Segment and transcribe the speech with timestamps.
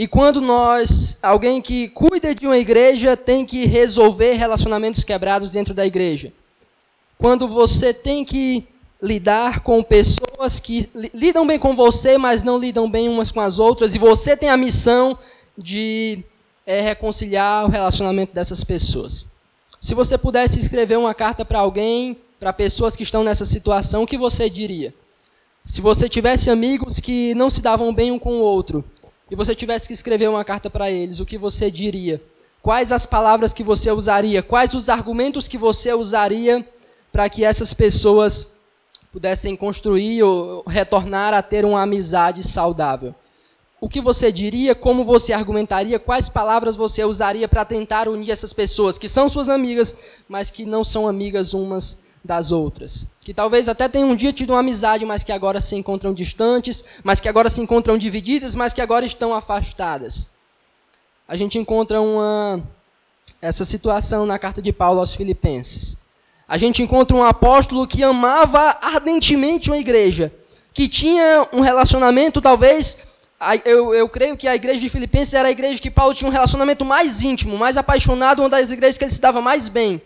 [0.00, 5.74] E quando nós, alguém que cuida de uma igreja, tem que resolver relacionamentos quebrados dentro
[5.74, 6.32] da igreja.
[7.18, 8.66] Quando você tem que
[9.02, 13.58] lidar com pessoas que lidam bem com você, mas não lidam bem umas com as
[13.58, 15.18] outras, e você tem a missão
[15.54, 16.24] de
[16.64, 19.26] é, reconciliar o relacionamento dessas pessoas.
[19.78, 24.06] Se você pudesse escrever uma carta para alguém, para pessoas que estão nessa situação, o
[24.06, 24.94] que você diria?
[25.62, 28.82] Se você tivesse amigos que não se davam bem um com o outro,
[29.30, 32.20] e você tivesse que escrever uma carta para eles, o que você diria?
[32.60, 34.42] Quais as palavras que você usaria?
[34.42, 36.66] Quais os argumentos que você usaria
[37.12, 38.56] para que essas pessoas
[39.12, 43.14] pudessem construir ou retornar a ter uma amizade saudável?
[43.80, 44.74] O que você diria?
[44.74, 45.98] Como você argumentaria?
[45.98, 49.96] Quais palavras você usaria para tentar unir essas pessoas que são suas amigas,
[50.28, 53.06] mas que não são amigas umas das outras.
[53.20, 56.84] Que talvez até tenham um dia tido uma amizade, mas que agora se encontram distantes,
[57.02, 60.30] mas que agora se encontram divididas, mas que agora estão afastadas.
[61.26, 62.62] A gente encontra uma
[63.40, 65.96] essa situação na carta de Paulo aos Filipenses.
[66.46, 70.30] A gente encontra um apóstolo que amava ardentemente uma igreja,
[70.74, 72.98] que tinha um relacionamento, talvez,
[73.64, 76.32] eu, eu creio que a igreja de Filipenses era a igreja que Paulo tinha um
[76.32, 80.02] relacionamento mais íntimo, mais apaixonado, uma das igrejas que ele se dava mais bem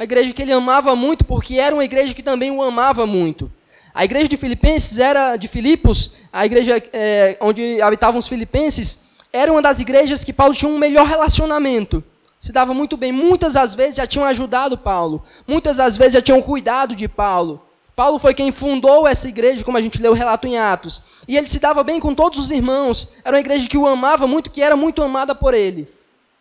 [0.00, 3.52] uma igreja que ele amava muito, porque era uma igreja que também o amava muito.
[3.92, 9.52] A igreja de Filipenses era de Filipos, a igreja é, onde habitavam os filipenses, era
[9.52, 12.02] uma das igrejas que Paulo tinha um melhor relacionamento.
[12.38, 13.12] Se dava muito bem.
[13.12, 15.22] Muitas às vezes já tinham ajudado Paulo.
[15.46, 17.60] Muitas às vezes já tinham cuidado de Paulo.
[17.94, 21.02] Paulo foi quem fundou essa igreja, como a gente leu o relato em Atos.
[21.28, 23.16] E ele se dava bem com todos os irmãos.
[23.22, 25.86] Era uma igreja que o amava muito, que era muito amada por ele.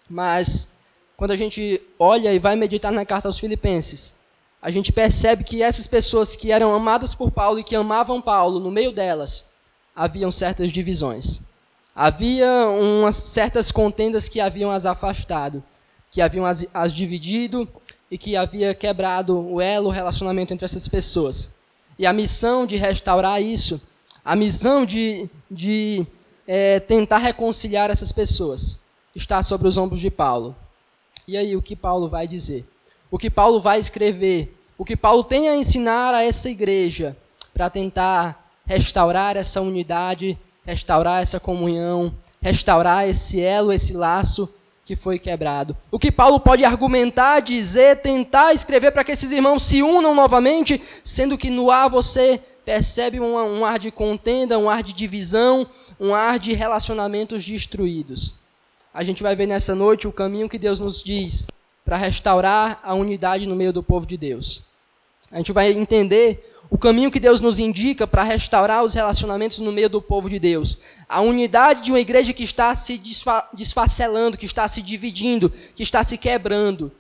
[0.10, 0.79] Mas
[1.20, 4.16] quando a gente olha e vai meditar na carta aos Filipenses,
[4.62, 8.58] a gente percebe que essas pessoas que eram amadas por Paulo e que amavam Paulo,
[8.58, 9.50] no meio delas,
[9.94, 11.42] haviam certas divisões.
[11.94, 15.62] Havia umas certas contendas que haviam as afastado,
[16.10, 17.68] que haviam as, as dividido
[18.10, 21.50] e que havia quebrado o elo, o relacionamento entre essas pessoas.
[21.98, 23.82] E a missão de restaurar isso,
[24.24, 26.08] a missão de, de
[26.48, 28.80] é, tentar reconciliar essas pessoas,
[29.14, 30.56] está sobre os ombros de Paulo.
[31.30, 32.66] E aí, o que Paulo vai dizer?
[33.12, 34.60] O que Paulo vai escrever?
[34.76, 37.16] O que Paulo tem a ensinar a essa igreja
[37.54, 40.36] para tentar restaurar essa unidade,
[40.66, 44.52] restaurar essa comunhão, restaurar esse elo, esse laço
[44.84, 45.78] que foi quebrado.
[45.92, 50.82] O que Paulo pode argumentar, dizer, tentar escrever para que esses irmãos se unam novamente,
[51.04, 55.68] sendo que no ar você percebe um, um ar de contenda, um ar de divisão,
[56.00, 58.39] um ar de relacionamentos destruídos
[58.94, 61.48] a gente vai ver nessa noite o caminho que Deus nos diz
[61.86, 64.64] para restaurar a unidade no meio do povo de Deus.
[65.32, 69.72] A gente vai entender o caminho que Deus nos indica para restaurar os relacionamentos no
[69.72, 70.80] meio do povo de Deus.
[71.08, 75.84] A unidade de uma igreja que está se desfa desfacelando, que está se dividindo, que
[75.84, 76.92] está se quebrando.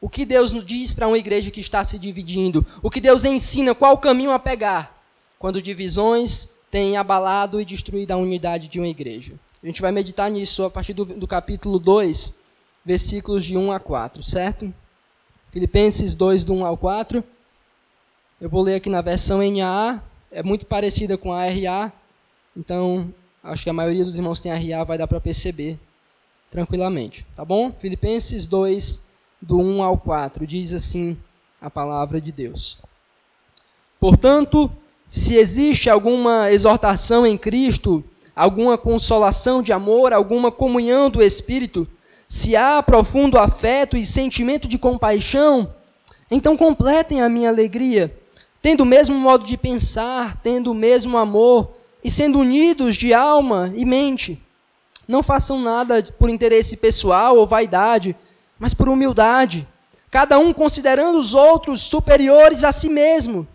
[0.00, 2.64] O que Deus nos diz para uma igreja que está se dividindo?
[2.82, 5.02] O que Deus ensina, qual o caminho a pegar
[5.38, 9.34] quando divisões têm abalado e destruído a unidade de uma igreja?
[9.62, 12.38] A gente vai meditar nisso a partir do, do capítulo 2,
[12.84, 14.74] versículos de 1 a 4, certo?
[15.52, 17.22] Filipenses 2, do 1 ao 4.
[18.40, 20.02] Eu vou ler aqui na versão NAA,
[20.32, 21.92] é muito parecida com a RA,
[22.56, 23.14] então
[23.44, 25.78] acho que a maioria dos irmãos tem RA, vai dar para perceber
[26.50, 27.72] tranquilamente, tá bom?
[27.78, 29.00] Filipenses 2,
[29.40, 31.16] do 1 ao 4, diz assim
[31.60, 32.78] a palavra de Deus.
[34.00, 34.70] Portanto,
[35.06, 38.02] se existe alguma exortação em Cristo,
[38.34, 41.86] alguma consolação de amor, alguma comunhão do Espírito,
[42.28, 45.74] se há profundo afeto e sentimento de compaixão,
[46.30, 48.16] então completem a minha alegria,
[48.62, 51.72] tendo o mesmo modo de pensar, tendo o mesmo amor
[52.02, 54.42] e sendo unidos de alma e mente.
[55.06, 58.16] Não façam nada por interesse pessoal ou vaidade,
[58.58, 59.68] mas por humildade,
[60.10, 63.46] cada um considerando os outros superiores a si mesmo,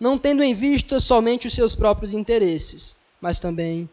[0.00, 3.88] não tendo em vista somente os seus próprios interesses, mas também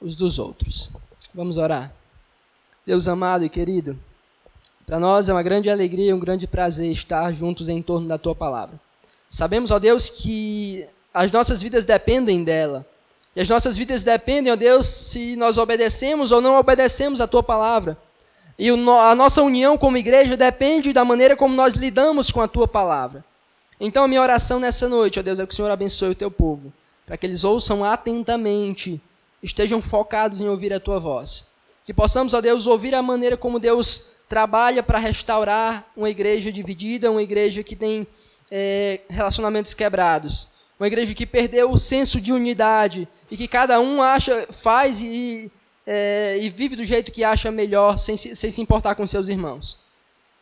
[0.00, 0.90] os dos outros.
[1.34, 1.92] Vamos orar.
[2.86, 3.98] Deus amado e querido,
[4.86, 8.34] para nós é uma grande alegria, um grande prazer estar juntos em torno da tua
[8.34, 8.80] palavra.
[9.28, 12.86] Sabemos, ó Deus, que as nossas vidas dependem dela.
[13.34, 17.42] E as nossas vidas dependem, ó Deus, se nós obedecemos ou não obedecemos a tua
[17.42, 17.98] palavra.
[18.58, 22.68] E a nossa união como igreja depende da maneira como nós lidamos com a tua
[22.68, 23.24] palavra.
[23.78, 26.30] Então, a minha oração nessa noite, ó Deus, é que o Senhor abençoe o teu
[26.30, 26.72] povo,
[27.04, 29.00] para que eles ouçam atentamente
[29.42, 31.48] estejam focados em ouvir a tua voz.
[31.84, 37.10] Que possamos, ó Deus, ouvir a maneira como Deus trabalha para restaurar uma igreja dividida,
[37.10, 38.06] uma igreja que tem
[38.50, 40.48] é, relacionamentos quebrados,
[40.78, 45.50] uma igreja que perdeu o senso de unidade e que cada um acha, faz e
[45.86, 49.78] é, e vive do jeito que acha melhor, sem, sem se importar com seus irmãos.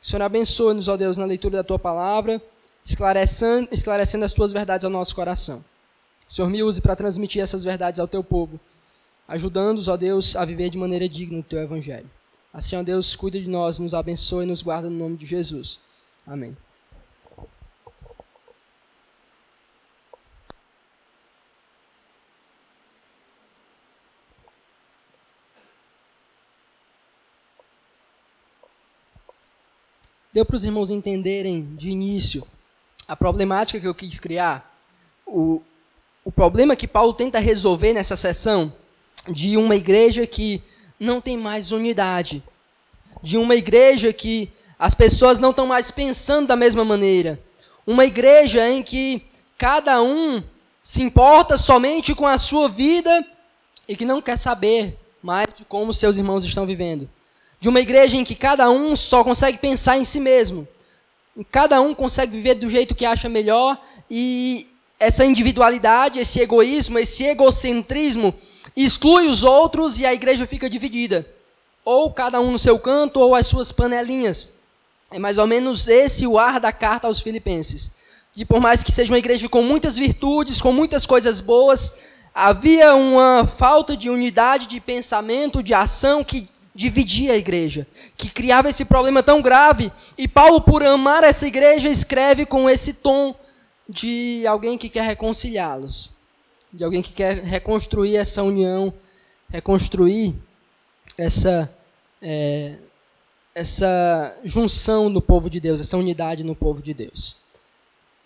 [0.00, 2.42] O Senhor abençoe-nos, ó Deus, na leitura da tua palavra,
[2.84, 5.64] esclarecendo, esclarecendo as tuas verdades ao nosso coração.
[6.28, 8.58] O Senhor me use para transmitir essas verdades ao teu povo,
[9.26, 12.08] ajudando-os, ó Deus, a viver de maneira digna do teu evangelho.
[12.52, 15.80] Assim, ó Deus, cuida de nós, nos abençoe e nos guarda no nome de Jesus.
[16.26, 16.56] Amém.
[30.32, 32.44] Deu para os irmãos entenderem de início
[33.06, 34.76] a problemática que eu quis criar?
[35.24, 35.62] O,
[36.24, 38.72] o problema que Paulo tenta resolver nessa sessão
[39.28, 40.62] de uma igreja que
[40.98, 42.42] não tem mais unidade,
[43.22, 47.40] de uma igreja que as pessoas não estão mais pensando da mesma maneira,
[47.86, 49.24] uma igreja em que
[49.56, 50.42] cada um
[50.82, 53.24] se importa somente com a sua vida
[53.88, 57.08] e que não quer saber mais de como seus irmãos estão vivendo
[57.64, 60.68] de uma igreja em que cada um só consegue pensar em si mesmo.
[61.34, 63.80] E cada um consegue viver do jeito que acha melhor
[64.10, 64.68] e
[65.00, 68.34] essa individualidade, esse egoísmo, esse egocentrismo
[68.76, 71.26] exclui os outros e a igreja fica dividida.
[71.84, 74.54] Ou cada um no seu canto ou as suas panelinhas.
[75.10, 77.92] É mais ou menos esse o ar da carta aos filipenses.
[78.34, 81.94] De por mais que seja uma igreja com muitas virtudes, com muitas coisas boas,
[82.34, 87.86] havia uma falta de unidade de pensamento, de ação que dividia a igreja,
[88.16, 89.92] que criava esse problema tão grave.
[90.18, 93.34] E Paulo, por amar essa igreja, escreve com esse tom
[93.88, 96.13] de alguém que quer reconciliá-los,
[96.74, 98.92] de alguém que quer reconstruir essa união,
[99.48, 100.34] reconstruir
[101.16, 101.72] essa,
[102.20, 102.74] é,
[103.54, 107.36] essa junção no povo de Deus, essa unidade no povo de Deus.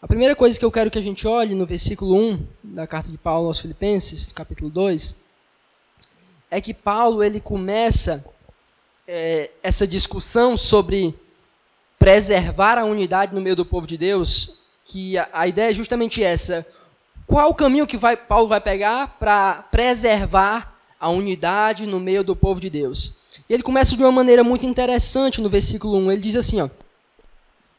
[0.00, 3.10] A primeira coisa que eu quero que a gente olhe no versículo 1 da carta
[3.10, 5.16] de Paulo aos Filipenses, capítulo 2,
[6.50, 8.24] é que Paulo ele começa
[9.06, 11.14] é, essa discussão sobre
[11.98, 16.24] preservar a unidade no meio do povo de Deus, que a, a ideia é justamente
[16.24, 16.66] essa.
[17.28, 22.34] Qual o caminho que vai, Paulo vai pegar para preservar a unidade no meio do
[22.34, 23.12] povo de Deus?
[23.46, 26.12] E ele começa de uma maneira muito interessante no versículo 1.
[26.12, 26.70] Ele diz assim: ó,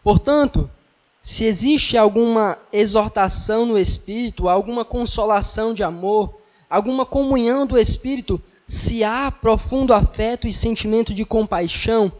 [0.04, 0.70] Portanto,
[1.20, 6.32] se existe alguma exortação no Espírito, alguma consolação de amor,
[6.70, 12.12] alguma comunhão do Espírito, se há profundo afeto e sentimento de compaixão,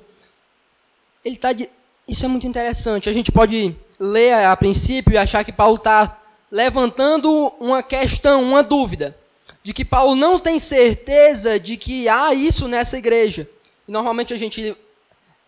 [1.24, 1.70] ele tá de...
[2.08, 3.08] isso é muito interessante.
[3.08, 6.19] A gente pode ler a princípio e achar que Paulo está
[6.52, 9.18] levantando uma questão, uma dúvida,
[9.62, 13.48] de que Paulo não tem certeza de que há isso nessa igreja.
[13.88, 14.76] Normalmente a gente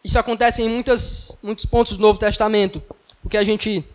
[0.03, 2.81] isso acontece em muitas, muitos pontos do Novo Testamento,
[3.21, 3.85] porque a gente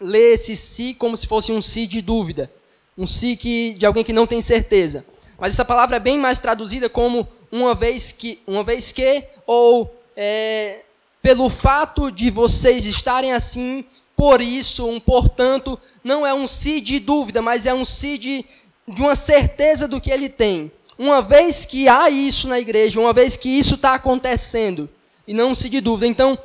[0.00, 2.50] lê esse si como se fosse um si de dúvida,
[2.98, 5.04] um si que, de alguém que não tem certeza.
[5.38, 9.94] Mas essa palavra é bem mais traduzida como uma vez que, uma vez que ou
[10.16, 10.80] é,
[11.22, 13.84] pelo fato de vocês estarem assim,
[14.16, 18.44] por isso, um portanto, não é um si de dúvida, mas é um si de,
[18.86, 20.70] de uma certeza do que ele tem.
[20.96, 24.88] Uma vez que há isso na igreja, uma vez que isso está acontecendo,
[25.26, 26.06] e não um si de dúvida.
[26.06, 26.38] Então,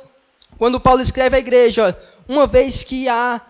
[0.58, 1.96] quando Paulo escreve à igreja,
[2.28, 3.40] uma vez que há,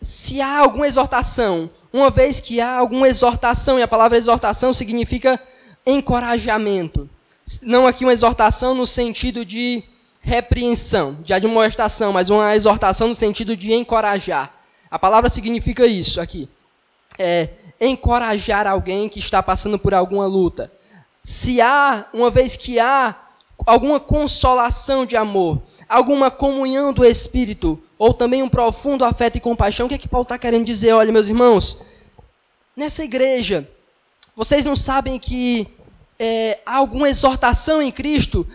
[0.00, 5.40] se há alguma exortação, uma vez que há alguma exortação, e a palavra exortação significa
[5.86, 7.08] encorajamento.
[7.62, 9.84] Não aqui uma exortação no sentido de
[10.26, 14.52] repreensão, de admoestação, mas uma exortação no sentido de encorajar.
[14.90, 16.48] A palavra significa isso aqui.
[17.16, 17.48] É
[17.80, 20.72] encorajar alguém que está passando por alguma luta.
[21.22, 23.14] Se há, uma vez que há
[23.64, 29.86] alguma consolação de amor, alguma comunhão do Espírito, ou também um profundo afeto e compaixão.
[29.86, 30.92] O que é que Paulo está querendo dizer?
[30.92, 31.78] Olha, meus irmãos,
[32.76, 33.68] nessa igreja,
[34.34, 35.68] vocês não sabem que
[36.18, 38.46] é, há alguma exortação em Cristo,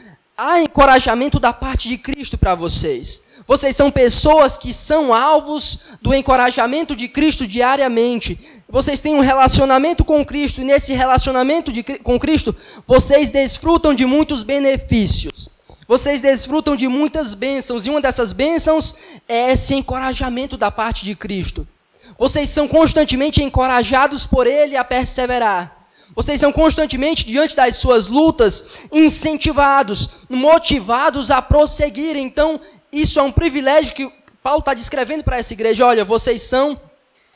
[0.41, 3.29] há encorajamento da parte de Cristo para vocês.
[3.47, 8.39] Vocês são pessoas que são alvos do encorajamento de Cristo diariamente.
[8.67, 12.55] Vocês têm um relacionamento com Cristo, e nesse relacionamento de, com Cristo,
[12.87, 15.47] vocês desfrutam de muitos benefícios.
[15.87, 18.95] Vocês desfrutam de muitas bênçãos, e uma dessas bênçãos
[19.27, 21.67] é esse encorajamento da parte de Cristo.
[22.17, 25.80] Vocês são constantemente encorajados por Ele a perseverar.
[26.15, 32.17] Vocês são constantemente, diante das suas lutas, incentivados, motivados a prosseguir.
[32.17, 32.59] Então,
[32.91, 34.11] isso é um privilégio que
[34.43, 35.85] Paulo está descrevendo para essa igreja.
[35.85, 36.79] Olha, vocês são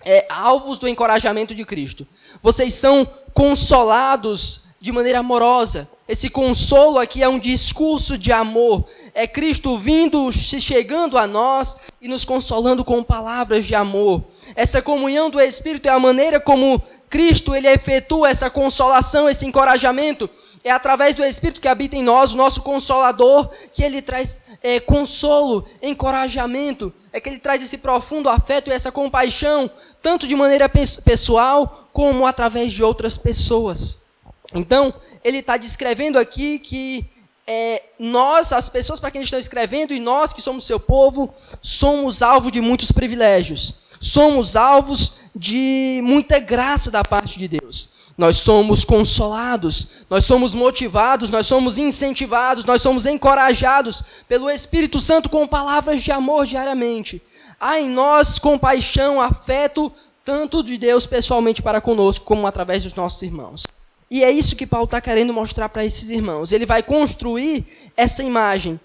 [0.03, 2.05] é, alvos do encorajamento de Cristo.
[2.43, 5.89] Vocês são consolados de maneira amorosa.
[6.07, 8.85] Esse consolo aqui é um discurso de amor.
[9.15, 14.23] É Cristo vindo, se chegando a nós e nos consolando com palavras de amor.
[14.55, 20.29] Essa comunhão do Espírito é a maneira como Cristo ele efetua essa consolação, esse encorajamento
[20.63, 24.79] É através do Espírito que habita em nós, o nosso Consolador, que ele traz é,
[24.79, 29.67] consolo, encorajamento, é que ele traz esse profundo afeto e essa compaixão,
[29.99, 34.04] tanto de maneira pessoal, como através de outras pessoas.
[34.53, 37.05] Então, ele está descrevendo aqui que
[37.47, 41.33] é, nós, as pessoas para quem ele está escrevendo, e nós que somos seu povo,
[41.61, 43.73] somos alvo de muitos privilégios.
[43.99, 47.95] Somos alvos de muita graça da parte de Deus.
[48.17, 55.29] Nós somos consolados, nós somos motivados, nós somos incentivados, nós somos encorajados pelo Espírito Santo
[55.29, 57.21] com palavras de amor diariamente.
[57.59, 59.91] Há em nós compaixão, afeto,
[60.23, 63.67] tanto de Deus pessoalmente para conosco, como através dos nossos irmãos.
[64.15, 66.53] E é isso que Paulo está querendo mostrar para esses irmãos.
[66.53, 67.65] Ele vai construir
[67.97, 68.79] essa imagem.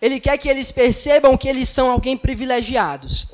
[0.00, 3.28] Ele quer que eles percebam que eles são alguém privilegiados.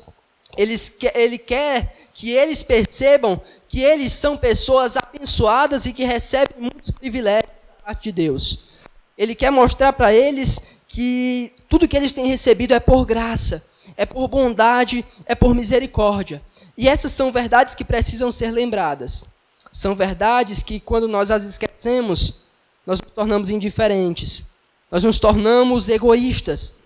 [0.55, 6.91] Eles, ele quer que eles percebam que eles são pessoas abençoadas e que recebem muitos
[6.91, 8.59] privilégios da parte de Deus.
[9.17, 13.65] Ele quer mostrar para eles que tudo que eles têm recebido é por graça,
[13.97, 16.43] é por bondade, é por misericórdia.
[16.77, 19.25] E essas são verdades que precisam ser lembradas.
[19.71, 22.41] São verdades que, quando nós as esquecemos,
[22.85, 24.45] nós nos tornamos indiferentes,
[24.91, 26.79] nós nos tornamos egoístas.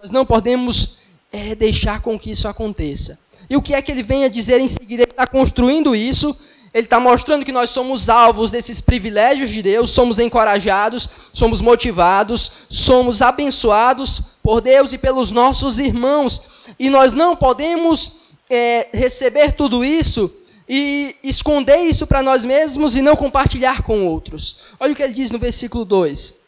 [0.00, 0.98] Nós não podemos
[1.32, 3.18] é, deixar com que isso aconteça.
[3.48, 5.02] E o que é que ele vem a dizer em seguida?
[5.02, 6.36] Ele está construindo isso,
[6.72, 12.52] ele está mostrando que nós somos alvos desses privilégios de Deus, somos encorajados, somos motivados,
[12.68, 16.42] somos abençoados por Deus e pelos nossos irmãos.
[16.78, 18.12] E nós não podemos
[18.48, 20.30] é, receber tudo isso
[20.68, 24.60] e esconder isso para nós mesmos e não compartilhar com outros.
[24.80, 26.40] Olha o que ele diz no versículo 2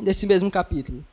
[0.00, 1.04] desse mesmo capítulo.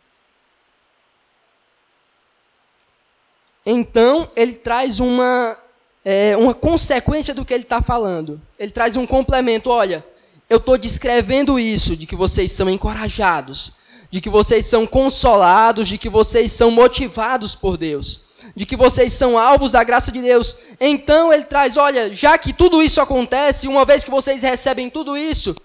[3.65, 5.57] Então, ele traz uma,
[6.03, 8.39] é, uma consequência do que ele está falando.
[8.59, 9.71] Ele traz um complemento.
[9.71, 10.05] Olha,
[10.47, 13.77] eu estou descrevendo isso, de que vocês são encorajados,
[14.11, 18.24] de que vocês são consolados, de que vocês são motivados por Deus,
[18.55, 20.57] de que vocês são alvos da graça de Deus.
[20.79, 25.17] Então ele traz: olha, já que tudo isso acontece, uma vez que vocês recebem tudo
[25.17, 25.55] isso,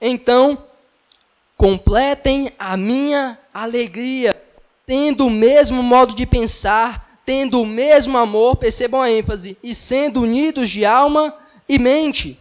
[0.00, 0.64] então
[1.56, 4.42] completem a minha alegria,
[4.84, 10.22] tendo o mesmo modo de pensar tendo o mesmo amor, percebam a ênfase, e sendo
[10.22, 11.34] unidos de alma
[11.68, 12.38] e mente.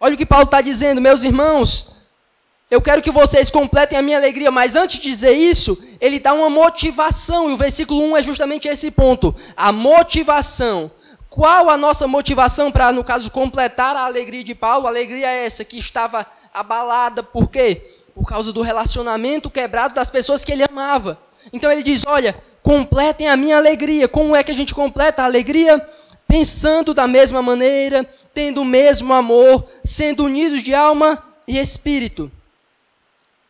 [0.00, 1.94] Olha o que Paulo está dizendo, meus irmãos.
[2.70, 6.32] Eu quero que vocês completem a minha alegria, mas antes de dizer isso, ele dá
[6.32, 10.88] uma motivação, e o versículo 1 é justamente esse ponto: a motivação.
[11.28, 14.86] Qual a nossa motivação para, no caso, completar a alegria de Paulo?
[14.86, 16.24] A alegria é essa que estava
[16.54, 17.82] abalada, por quê?
[18.14, 21.18] Por causa do relacionamento quebrado das pessoas que ele amava.
[21.52, 24.06] Então ele diz: Olha, completem a minha alegria.
[24.06, 25.84] Como é que a gente completa a alegria?
[26.28, 32.30] Pensando da mesma maneira, tendo o mesmo amor, sendo unidos de alma e espírito.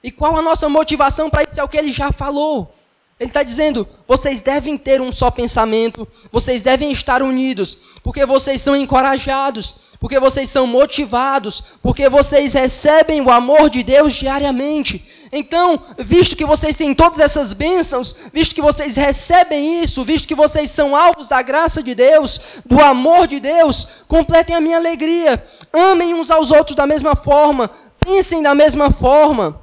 [0.02, 1.60] E qual a nossa motivação para isso?
[1.60, 2.74] É o que ele já falou.
[3.20, 8.62] Ele está dizendo: vocês devem ter um só pensamento, vocês devem estar unidos, porque vocês
[8.62, 15.04] são encorajados, porque vocês são motivados, porque vocês recebem o amor de Deus diariamente.
[15.30, 20.34] Então, visto que vocês têm todas essas bênçãos, visto que vocês recebem isso, visto que
[20.34, 25.44] vocês são alvos da graça de Deus, do amor de Deus, completem a minha alegria.
[25.72, 29.60] Amem uns aos outros da mesma forma, pensem da mesma forma,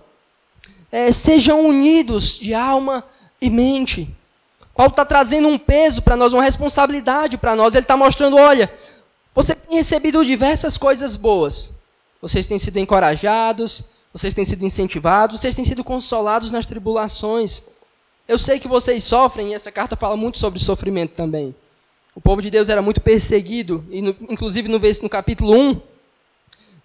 [0.92, 3.04] é, sejam unidos de alma
[3.42, 4.16] e mente.
[4.76, 7.74] Paulo está trazendo um peso para nós, uma responsabilidade para nós.
[7.74, 8.72] Ele está mostrando: olha,
[9.34, 11.74] vocês têm recebido diversas coisas boas,
[12.22, 17.64] vocês têm sido encorajados, vocês têm sido incentivados, vocês têm sido consolados nas tribulações.
[18.28, 21.56] Eu sei que vocês sofrem, e essa carta fala muito sobre sofrimento também.
[22.14, 25.82] O povo de Deus era muito perseguido, e no, inclusive no, no capítulo 1,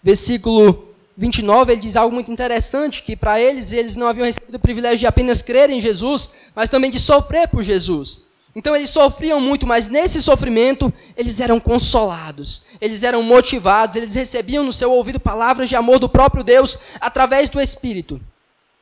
[0.02, 4.61] versículo 29, ele diz algo muito interessante, que para eles, eles não haviam recebido o
[4.61, 8.33] privilégio de apenas crer em Jesus, mas também de sofrer por Jesus.
[8.54, 14.62] Então eles sofriam muito, mas nesse sofrimento eles eram consolados, eles eram motivados, eles recebiam
[14.62, 18.21] no seu ouvido palavras de amor do próprio Deus através do Espírito.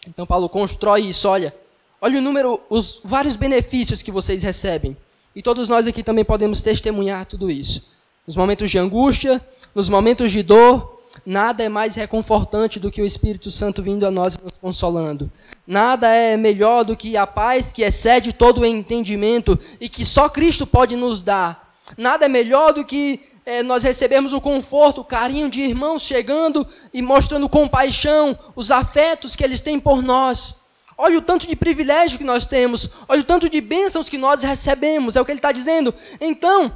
[0.06, 1.54] Então Paulo constrói isso, olha,
[2.00, 4.96] olha o número, os vários benefícios que vocês recebem.
[5.36, 7.92] E todos nós aqui também podemos testemunhar tudo isso.
[8.26, 9.40] Nos momentos de angústia,
[9.72, 10.89] nos momentos de dor,
[11.24, 15.30] Nada é mais reconfortante do que o Espírito Santo vindo a nós e nos consolando.
[15.66, 20.28] Nada é melhor do que a paz que excede todo o entendimento e que só
[20.28, 21.74] Cristo pode nos dar.
[21.96, 26.66] Nada é melhor do que é, nós recebermos o conforto, o carinho de irmãos chegando
[26.92, 30.68] e mostrando compaixão, os afetos que eles têm por nós.
[30.96, 34.42] Olha o tanto de privilégio que nós temos, olha o tanto de bênçãos que nós
[34.42, 35.94] recebemos, é o que ele está dizendo.
[36.20, 36.70] Então,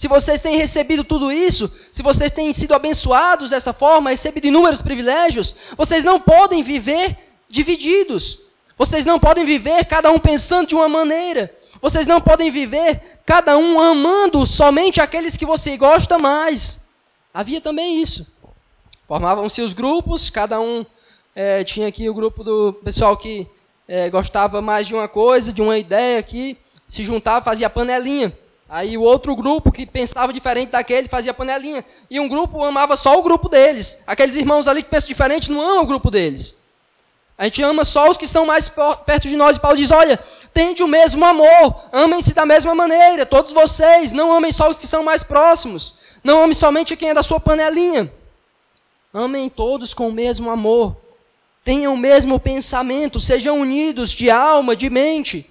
[0.00, 4.80] Se vocês têm recebido tudo isso, se vocês têm sido abençoados dessa forma, recebido inúmeros
[4.80, 7.18] privilégios, vocês não podem viver
[7.50, 8.38] divididos.
[8.78, 11.54] Vocês não podem viver cada um pensando de uma maneira.
[11.82, 16.88] Vocês não podem viver cada um amando somente aqueles que você gosta mais.
[17.34, 18.26] Havia também isso.
[19.06, 20.82] Formavam-se os grupos, cada um
[21.36, 23.46] é, tinha aqui o grupo do pessoal que
[23.86, 26.56] é, gostava mais de uma coisa, de uma ideia aqui,
[26.88, 28.34] se juntava, fazia panelinha.
[28.70, 31.84] Aí o outro grupo que pensava diferente daquele fazia panelinha.
[32.08, 34.04] E um grupo amava só o grupo deles.
[34.06, 36.56] Aqueles irmãos ali que pensam diferente não amam o grupo deles.
[37.36, 39.56] A gente ama só os que estão mais perto de nós.
[39.56, 40.16] E Paulo diz: olha,
[40.54, 44.12] tende o mesmo amor, amem-se da mesma maneira, todos vocês.
[44.12, 45.96] Não amem só os que são mais próximos.
[46.22, 48.12] Não amem somente quem é da sua panelinha.
[49.12, 50.96] Amem todos com o mesmo amor.
[51.64, 55.50] Tenham o mesmo pensamento, sejam unidos de alma, de mente.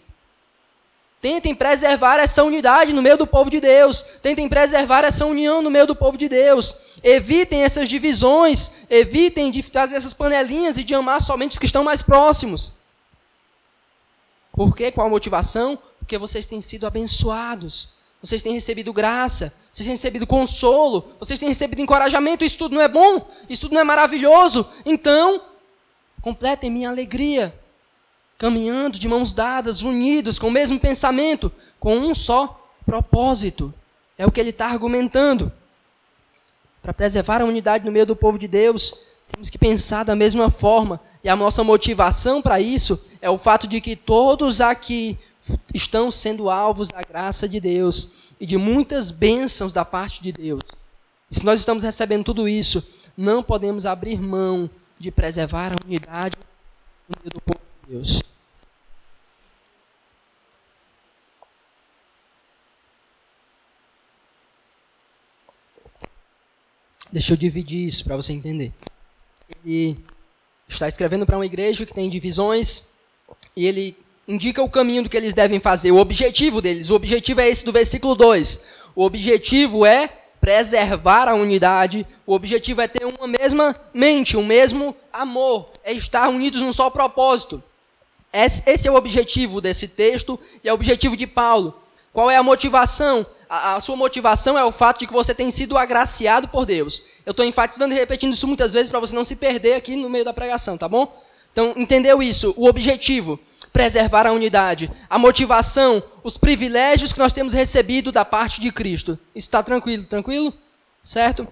[1.22, 4.04] Tentem preservar essa unidade no meio do povo de Deus.
[4.22, 6.98] Tentem preservar essa união no meio do povo de Deus.
[7.04, 8.86] Evitem essas divisões.
[8.90, 12.76] Evitem de fazer essas panelinhas e de amar somente os que estão mais próximos.
[14.54, 14.92] Por quê?
[14.92, 15.78] Qual a motivação?
[16.00, 18.00] Porque vocês têm sido abençoados.
[18.24, 19.54] Vocês têm recebido graça.
[19.70, 21.06] Vocês têm recebido consolo.
[21.20, 22.46] Vocês têm recebido encorajamento.
[22.46, 23.30] Isso tudo não é bom?
[23.50, 24.66] Isso tudo não é maravilhoso?
[24.86, 25.42] Então,
[26.22, 27.54] completem minha alegria
[28.40, 33.72] caminhando de mãos dadas, unidos, com o mesmo pensamento, com um só propósito.
[34.18, 35.52] É o que ele está argumentando.
[36.82, 38.94] Para preservar a unidade no meio do povo de Deus,
[39.30, 41.02] temos que pensar da mesma forma.
[41.22, 45.20] E a nossa motivação para isso é o fato de que todos aqui
[45.74, 50.62] estão sendo alvos da graça de Deus e de muitas bênçãos da parte de Deus.
[51.30, 52.82] E se nós estamos recebendo tudo isso,
[53.18, 56.38] não podemos abrir mão de preservar a unidade
[57.26, 58.22] do povo Deus.
[67.12, 68.72] Deixa eu dividir isso para você entender.
[69.66, 69.98] Ele
[70.68, 72.90] está escrevendo para uma igreja que tem divisões
[73.56, 76.92] e ele indica o caminho do que eles devem fazer, o objetivo deles.
[76.92, 78.66] O objetivo é esse do versículo 2.
[78.96, 80.08] O objetivo é
[80.40, 86.30] preservar a unidade, o objetivo é ter uma mesma mente, um mesmo amor, é estar
[86.30, 87.64] unidos num só propósito.
[88.32, 91.82] Esse é o objetivo desse texto e é o objetivo de Paulo.
[92.14, 93.26] Qual é a motivação?
[93.50, 97.04] A, a, sua motivação é o fato de que você tem sido agraciado por Deus.
[97.26, 100.10] Eu estou enfatizando e repetindo isso muitas vezes para você não se perder aqui no
[100.10, 101.12] meio da pregação, tá bom?
[101.52, 102.54] Então, entendeu isso?
[102.58, 103.40] O objetivo,
[103.74, 104.90] preservar a unidade.
[105.10, 109.18] A motivação, os privilégios que nós temos recebido da parte de Cristo.
[109.36, 110.54] Está tranquilo, tranquilo?
[111.02, 111.48] Certo?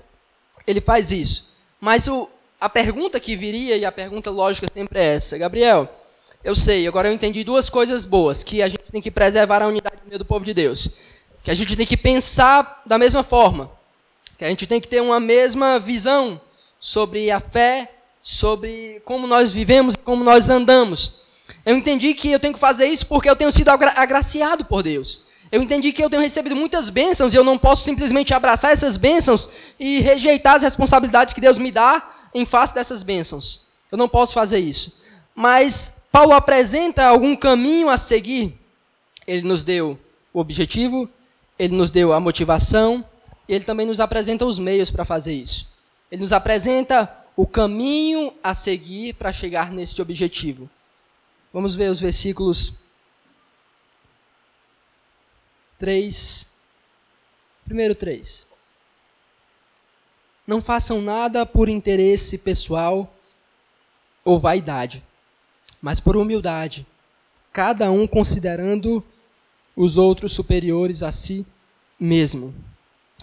[0.65, 1.55] Ele faz isso.
[1.79, 5.89] Mas o, a pergunta que viria, e a pergunta lógica sempre é essa: Gabriel,
[6.43, 9.67] eu sei, agora eu entendi duas coisas boas, que a gente tem que preservar a
[9.67, 10.89] unidade do povo de Deus,
[11.43, 13.71] que a gente tem que pensar da mesma forma,
[14.37, 16.39] que a gente tem que ter uma mesma visão
[16.79, 21.21] sobre a fé, sobre como nós vivemos e como nós andamos.
[21.65, 24.83] Eu entendi que eu tenho que fazer isso porque eu tenho sido agra agraciado por
[24.83, 25.27] Deus.
[25.51, 28.97] Eu entendi que eu tenho recebido muitas bênçãos e eu não posso simplesmente abraçar essas
[28.97, 33.67] bênçãos e rejeitar as responsabilidades que Deus me dá em face dessas bênçãos.
[33.91, 34.99] Eu não posso fazer isso.
[35.33, 38.57] Mas Paulo apresenta algum caminho a seguir.
[39.25, 39.99] Ele nos deu
[40.33, 41.09] o objetivo,
[41.57, 43.03] ele nos deu a motivação,
[43.47, 45.67] e ele também nos apresenta os meios para fazer isso.
[46.11, 50.69] Ele nos apresenta o caminho a seguir para chegar nesse objetivo.
[51.53, 52.73] Vamos ver os versículos
[55.77, 56.51] 3.
[57.65, 58.47] Primeiro 3.
[60.45, 63.13] Não façam nada por interesse pessoal
[64.23, 65.06] ou vaidade
[65.81, 66.85] mas por humildade,
[67.51, 69.03] cada um considerando
[69.75, 71.45] os outros superiores a si
[71.99, 72.53] mesmo.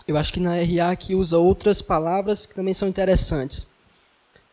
[0.07, 3.69] Eu acho que na RA aqui usa outras palavras que também são interessantes.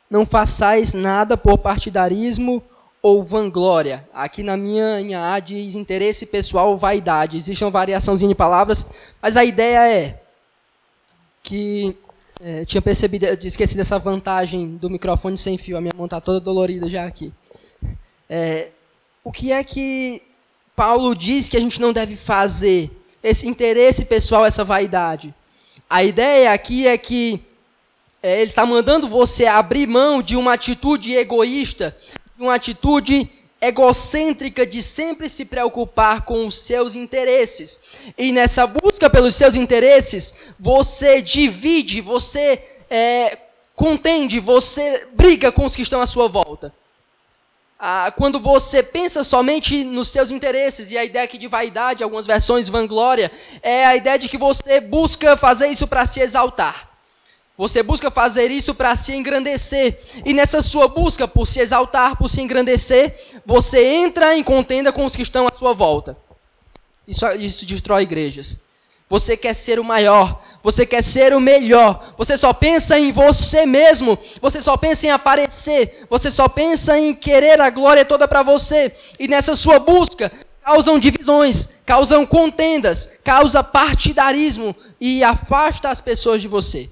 [0.10, 2.64] Não façais nada por partidarismo
[3.02, 4.08] ou vanglória.
[4.14, 7.38] Aqui na minha em A diz interesse pessoal ou vaidade.
[7.38, 8.86] Existe uma variaçãozinha de palavras,
[9.22, 10.22] mas a ideia é
[11.44, 11.98] que
[12.40, 15.78] é, tinha percebido, esqueci dessa vantagem do microfone sem fio.
[15.78, 17.34] A minha mão está toda dolorida já aqui.
[18.34, 18.70] É,
[19.26, 20.22] o que é que
[20.74, 22.90] Paulo diz que a gente não deve fazer?
[23.22, 25.36] Esse interesse pessoal, essa vaidade.
[25.90, 27.44] A ideia aqui é que
[28.24, 31.94] é, ele está mandando você abrir mão de uma atitude egoísta,
[32.38, 37.82] de uma atitude egocêntrica de sempre se preocupar com os seus interesses.
[38.18, 43.38] E nessa busca pelos seus interesses, você divide, você é,
[43.76, 46.74] contende, você briga com os que estão à sua volta.
[47.84, 52.28] Ah, quando você pensa somente nos seus interesses, e a ideia aqui de vaidade, algumas
[52.28, 53.32] versões vanglória,
[53.64, 56.92] é a ideia de que você busca fazer isso para se exaltar.
[57.58, 60.00] Você busca fazer isso para se engrandecer.
[60.24, 65.04] E nessa sua busca por se exaltar, por se engrandecer, você entra em contenda com
[65.04, 66.16] os que estão à sua volta.
[67.08, 68.62] Isso, isso destrói igrejas.
[69.12, 73.66] Você quer ser o maior, você quer ser o melhor, você só pensa em você
[73.66, 78.42] mesmo, você só pensa em aparecer, você só pensa em querer a glória toda para
[78.42, 78.90] você.
[79.20, 80.32] E nessa sua busca,
[80.64, 86.90] causam divisões, causam contendas, causa partidarismo e afasta as pessoas de você.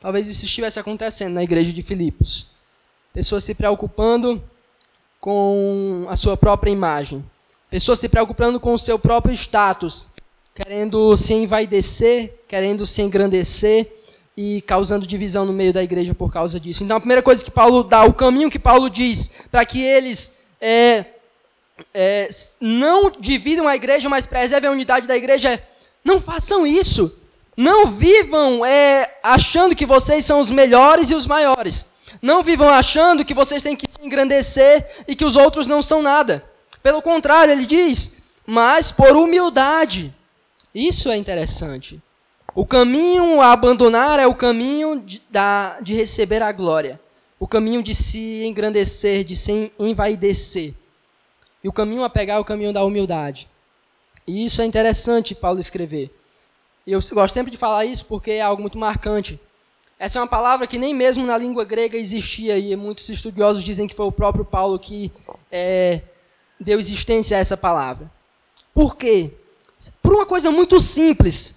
[0.00, 2.46] Talvez isso estivesse acontecendo na igreja de Filipos.
[3.12, 4.40] Pessoas se preocupando
[5.20, 7.28] com a sua própria imagem,
[7.68, 10.16] pessoas se preocupando com o seu próprio status
[10.58, 13.86] querendo se envaidecer, querendo se engrandecer
[14.36, 16.82] e causando divisão no meio da igreja por causa disso.
[16.82, 20.38] Então, a primeira coisa que Paulo dá, o caminho que Paulo diz para que eles
[20.60, 21.04] é,
[21.94, 22.28] é,
[22.60, 25.68] não dividam a igreja, mas preservem a unidade da igreja é:
[26.04, 27.16] não façam isso.
[27.56, 31.86] Não vivam é, achando que vocês são os melhores e os maiores.
[32.20, 36.02] Não vivam achando que vocês têm que se engrandecer e que os outros não são
[36.02, 36.44] nada.
[36.82, 40.12] Pelo contrário, ele diz, mas por humildade
[40.74, 42.00] isso é interessante.
[42.54, 47.00] O caminho a abandonar é o caminho de, da, de receber a glória.
[47.38, 50.74] O caminho de se engrandecer, de se envaidecer.
[51.62, 53.48] E o caminho a pegar é o caminho da humildade.
[54.26, 56.14] E isso é interessante Paulo escrever.
[56.86, 59.40] E eu gosto sempre de falar isso porque é algo muito marcante.
[59.98, 63.86] Essa é uma palavra que nem mesmo na língua grega existia e muitos estudiosos dizem
[63.86, 65.12] que foi o próprio Paulo que
[65.50, 66.02] é,
[66.58, 68.10] deu existência a essa palavra.
[68.72, 69.32] Por quê?
[70.02, 71.56] Por uma coisa muito simples.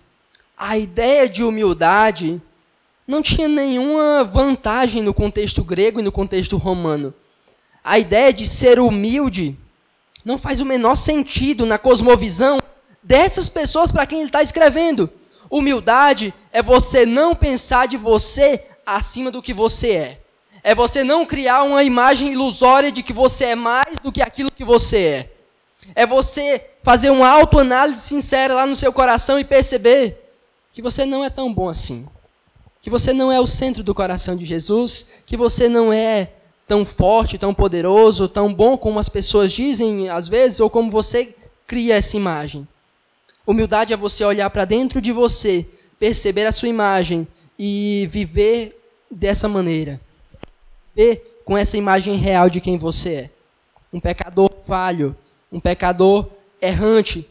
[0.57, 2.41] A ideia de humildade
[3.07, 7.13] não tinha nenhuma vantagem no contexto grego e no contexto romano.
[7.83, 9.57] A ideia de ser humilde
[10.23, 12.61] não faz o menor sentido na cosmovisão
[13.01, 15.09] dessas pessoas para quem ele está escrevendo.
[15.49, 20.21] Humildade é você não pensar de você acima do que você é.
[20.63, 24.51] É você não criar uma imagem ilusória de que você é mais do que aquilo
[24.51, 25.30] que você é.
[25.95, 30.17] É você fazer uma autoanálise sincera lá no seu coração e perceber
[30.71, 32.07] que você não é tão bom assim.
[32.81, 36.31] Que você não é o centro do coração de Jesus, que você não é
[36.67, 41.35] tão forte, tão poderoso, tão bom como as pessoas dizem às vezes, ou como você
[41.67, 42.67] cria essa imagem.
[43.45, 45.67] Humildade é você olhar para dentro de você,
[45.99, 47.27] perceber a sua imagem
[47.59, 48.75] e viver
[49.09, 49.99] dessa maneira.
[50.95, 53.29] Ver com essa imagem real de quem você é.
[53.91, 55.15] Um pecador falho,
[55.51, 56.27] um pecador
[56.61, 57.27] errante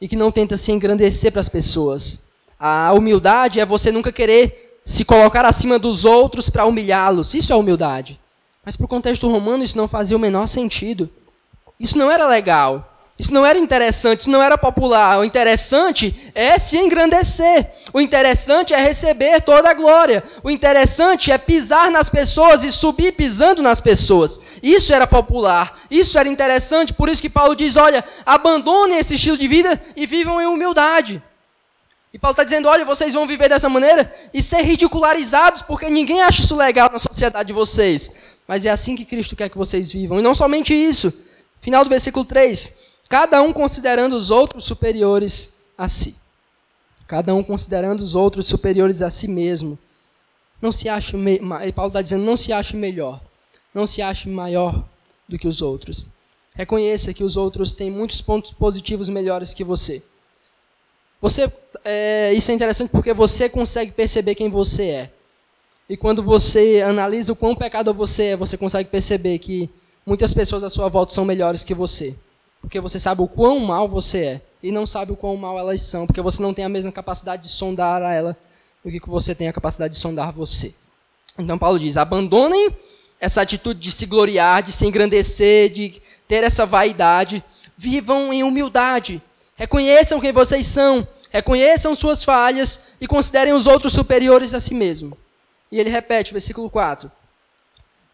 [0.00, 2.24] e que não tenta se engrandecer para as pessoas.
[2.58, 7.34] A humildade é você nunca querer se colocar acima dos outros para humilhá-los.
[7.34, 8.20] Isso é humildade.
[8.64, 11.10] Mas para o contexto romano isso não fazia o menor sentido.
[11.78, 12.93] Isso não era legal.
[13.16, 15.20] Isso não era interessante, isso não era popular.
[15.20, 17.70] O interessante é se engrandecer.
[17.92, 20.22] O interessante é receber toda a glória.
[20.42, 24.40] O interessante é pisar nas pessoas e subir pisando nas pessoas.
[24.60, 25.78] Isso era popular.
[25.88, 26.92] Isso era interessante.
[26.92, 31.22] Por isso que Paulo diz: olha, abandonem esse estilo de vida e vivam em humildade.
[32.12, 36.20] E Paulo está dizendo: olha, vocês vão viver dessa maneira e ser ridicularizados, porque ninguém
[36.20, 38.10] acha isso legal na sociedade de vocês.
[38.48, 40.18] Mas é assim que Cristo quer que vocês vivam.
[40.18, 41.12] E não somente isso.
[41.60, 42.83] Final do versículo 3
[43.14, 46.16] cada um considerando os outros superiores a si.
[47.06, 49.78] Cada um considerando os outros superiores a si mesmo.
[50.60, 51.12] Não se ache.
[51.72, 53.22] Paulo está dizendo, não se ache melhor,
[53.72, 54.84] não se ache maior
[55.28, 56.08] do que os outros.
[56.56, 60.02] Reconheça que os outros têm muitos pontos positivos melhores que você.
[61.20, 61.48] Você,
[61.84, 65.10] é, isso é interessante porque você consegue perceber quem você é.
[65.88, 69.70] E quando você analisa o quão pecador você é, você consegue perceber que
[70.04, 72.16] muitas pessoas à sua volta são melhores que você.
[72.64, 74.40] Porque você sabe o quão mal você é.
[74.62, 76.06] E não sabe o quão mal elas são.
[76.06, 78.34] Porque você não tem a mesma capacidade de sondar a ela
[78.82, 80.74] do que você tem a capacidade de sondar você.
[81.38, 82.74] Então Paulo diz: abandonem
[83.20, 87.44] essa atitude de se gloriar, de se engrandecer, de ter essa vaidade.
[87.76, 89.22] Vivam em humildade.
[89.56, 91.06] Reconheçam quem vocês são.
[91.30, 95.18] Reconheçam suas falhas e considerem os outros superiores a si mesmo.
[95.70, 97.12] E ele repete, versículo 4.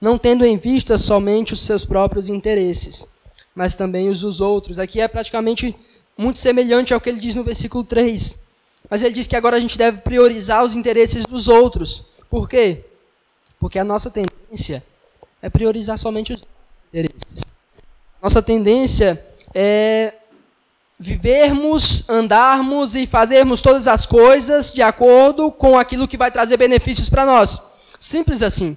[0.00, 3.06] Não tendo em vista somente os seus próprios interesses
[3.60, 4.78] mas também os dos outros.
[4.78, 5.76] Aqui é praticamente
[6.16, 8.40] muito semelhante ao que ele diz no versículo 3.
[8.88, 12.06] Mas ele diz que agora a gente deve priorizar os interesses dos outros.
[12.30, 12.86] Por quê?
[13.58, 14.82] Porque a nossa tendência
[15.42, 16.42] é priorizar somente os
[16.88, 17.52] interesses.
[18.22, 19.22] Nossa tendência
[19.54, 20.14] é
[20.98, 27.10] vivermos, andarmos e fazermos todas as coisas de acordo com aquilo que vai trazer benefícios
[27.10, 27.60] para nós.
[27.98, 28.74] Simples assim.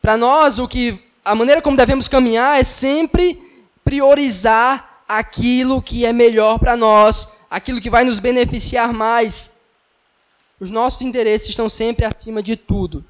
[0.00, 3.55] Para nós, o que a maneira como devemos caminhar é sempre
[3.86, 9.52] priorizar aquilo que é melhor para nós, aquilo que vai nos beneficiar mais.
[10.58, 13.04] Os nossos interesses estão sempre acima de tudo.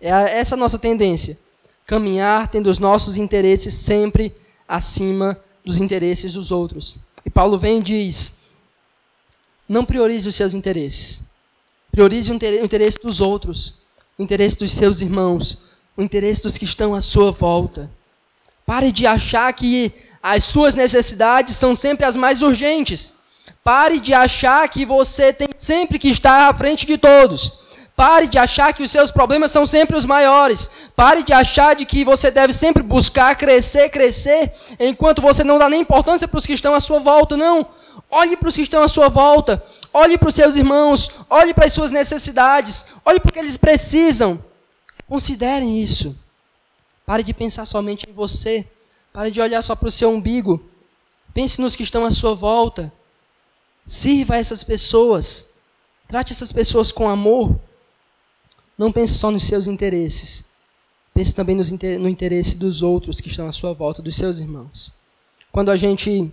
[0.00, 1.38] É essa a nossa tendência.
[1.84, 4.34] Caminhar tendo os nossos interesses sempre
[4.66, 6.96] acima dos interesses dos outros.
[7.22, 8.32] E Paulo vem e diz:
[9.68, 11.22] não priorize os seus interesses.
[11.90, 13.74] Priorize o interesse dos outros,
[14.18, 17.90] o interesse dos seus irmãos, o interesse dos que estão à sua volta.
[18.66, 23.12] Pare de achar que as suas necessidades são sempre as mais urgentes.
[23.64, 27.62] Pare de achar que você tem sempre que estar à frente de todos.
[27.94, 30.70] Pare de achar que os seus problemas são sempre os maiores.
[30.96, 35.68] Pare de achar de que você deve sempre buscar crescer, crescer, enquanto você não dá
[35.68, 37.36] nem importância para os que estão à sua volta.
[37.36, 37.66] Não.
[38.10, 39.62] Olhe para os que estão à sua volta.
[39.92, 41.10] Olhe para os seus irmãos.
[41.28, 42.86] Olhe para as suas necessidades.
[43.04, 44.42] Olhe para o que eles precisam.
[45.06, 46.16] Considerem isso.
[47.12, 48.66] Pare de pensar somente em você.
[49.12, 50.64] Pare de olhar só para o seu umbigo.
[51.34, 52.90] Pense nos que estão à sua volta.
[53.84, 55.50] Sirva essas pessoas.
[56.08, 57.60] Trate essas pessoas com amor.
[58.78, 60.46] Não pense só nos seus interesses.
[61.12, 64.90] Pense também no interesse dos outros que estão à sua volta, dos seus irmãos.
[65.50, 66.32] Quando a gente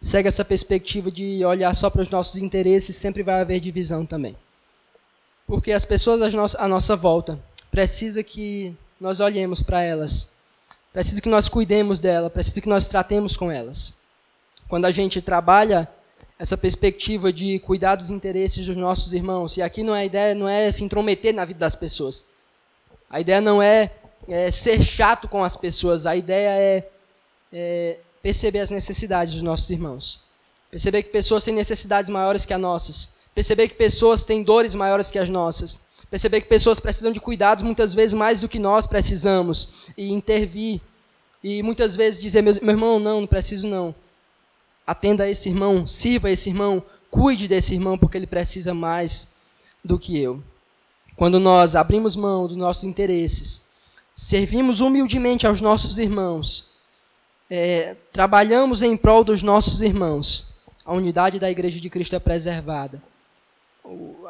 [0.00, 4.36] segue essa perspectiva de olhar só para os nossos interesses, sempre vai haver divisão também.
[5.44, 10.32] Porque as pessoas à nossa volta precisam que nós olhemos para elas,
[10.92, 13.94] precisa que nós cuidemos dela, precisa que nós tratemos com elas.
[14.68, 15.88] Quando a gente trabalha
[16.40, 19.58] essa perspectiva de cuidar dos interesses dos nossos irmãos.
[19.58, 22.24] E aqui não é a ideia não é se intrometer na vida das pessoas.
[23.10, 23.92] A ideia não é,
[24.26, 26.06] é ser chato com as pessoas.
[26.06, 26.88] A ideia é,
[27.52, 30.24] é, perceber as necessidades dos nossos irmãos.
[30.70, 33.16] Perceber que pessoas têm necessidades maiores que as nossas.
[33.34, 35.80] Perceber que pessoas têm dores maiores que as nossas.
[36.10, 39.92] Perceber que pessoas precisam de cuidados muitas vezes mais do que nós precisamos.
[39.96, 40.80] E intervir.
[41.42, 43.94] E muitas vezes dizer, meu irmão, não, não preciso não
[44.90, 49.28] atenda esse irmão, sirva esse irmão, cuide desse irmão, porque ele precisa mais
[49.84, 50.42] do que eu.
[51.14, 53.66] Quando nós abrimos mão dos nossos interesses,
[54.16, 56.70] servimos humildemente aos nossos irmãos,
[57.48, 60.48] é, trabalhamos em prol dos nossos irmãos,
[60.84, 63.00] a unidade da Igreja de Cristo é preservada.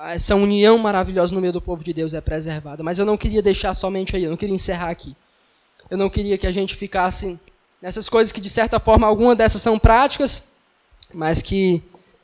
[0.00, 2.82] Essa união maravilhosa no meio do povo de Deus é preservada.
[2.82, 5.14] Mas eu não queria deixar somente aí, eu não queria encerrar aqui.
[5.90, 7.38] Eu não queria que a gente ficasse
[7.82, 10.52] nessas coisas que, de certa forma, algumas dessas são práticas,
[11.12, 11.82] mas que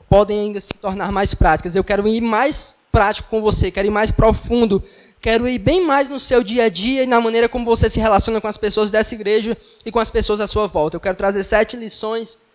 [0.08, 1.74] podem ainda se tornar mais práticas.
[1.74, 4.82] Eu quero ir mais prático com você, quero ir mais profundo,
[5.20, 8.00] quero ir bem mais no seu dia a dia e na maneira como você se
[8.00, 10.96] relaciona com as pessoas dessa igreja e com as pessoas à sua volta.
[10.96, 12.45] Eu quero trazer sete lições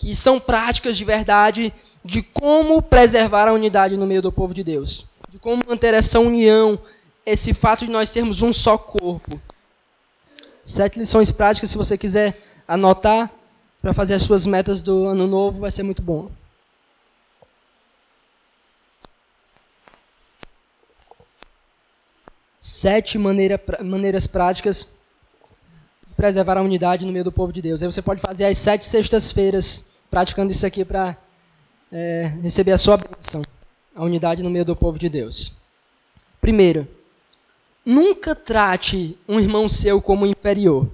[0.00, 4.64] que são práticas de verdade de como preservar a unidade no meio do povo de
[4.64, 6.80] Deus, de como manter essa união,
[7.26, 9.38] esse fato de nós sermos um só corpo.
[10.64, 13.30] Sete lições práticas, se você quiser anotar
[13.82, 16.30] para fazer as suas metas do ano novo, vai ser muito bom.
[22.58, 24.94] Sete maneira, maneiras práticas
[26.20, 27.82] preservar a unidade no meio do povo de Deus.
[27.82, 31.16] Aí você pode fazer as sete sextas-feiras praticando isso aqui para
[31.90, 33.42] é, receber a sua bênção,
[33.94, 35.52] a unidade no meio do povo de Deus.
[36.40, 36.86] Primeiro,
[37.84, 40.90] nunca trate um irmão seu como inferior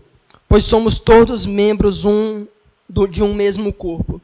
[0.48, 2.46] pois somos todos membros um
[2.88, 4.20] do, de um mesmo corpo.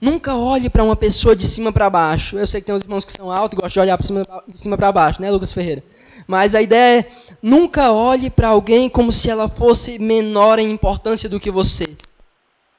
[0.00, 2.38] Nunca olhe para uma pessoa de cima para baixo.
[2.38, 3.98] Eu sei que tem uns irmãos que são altos e gostam de olhar
[4.46, 5.82] de cima para baixo, né, Lucas Ferreira?
[6.30, 7.06] Mas a ideia é,
[7.42, 11.96] nunca olhe para alguém como se ela fosse menor em importância do que você.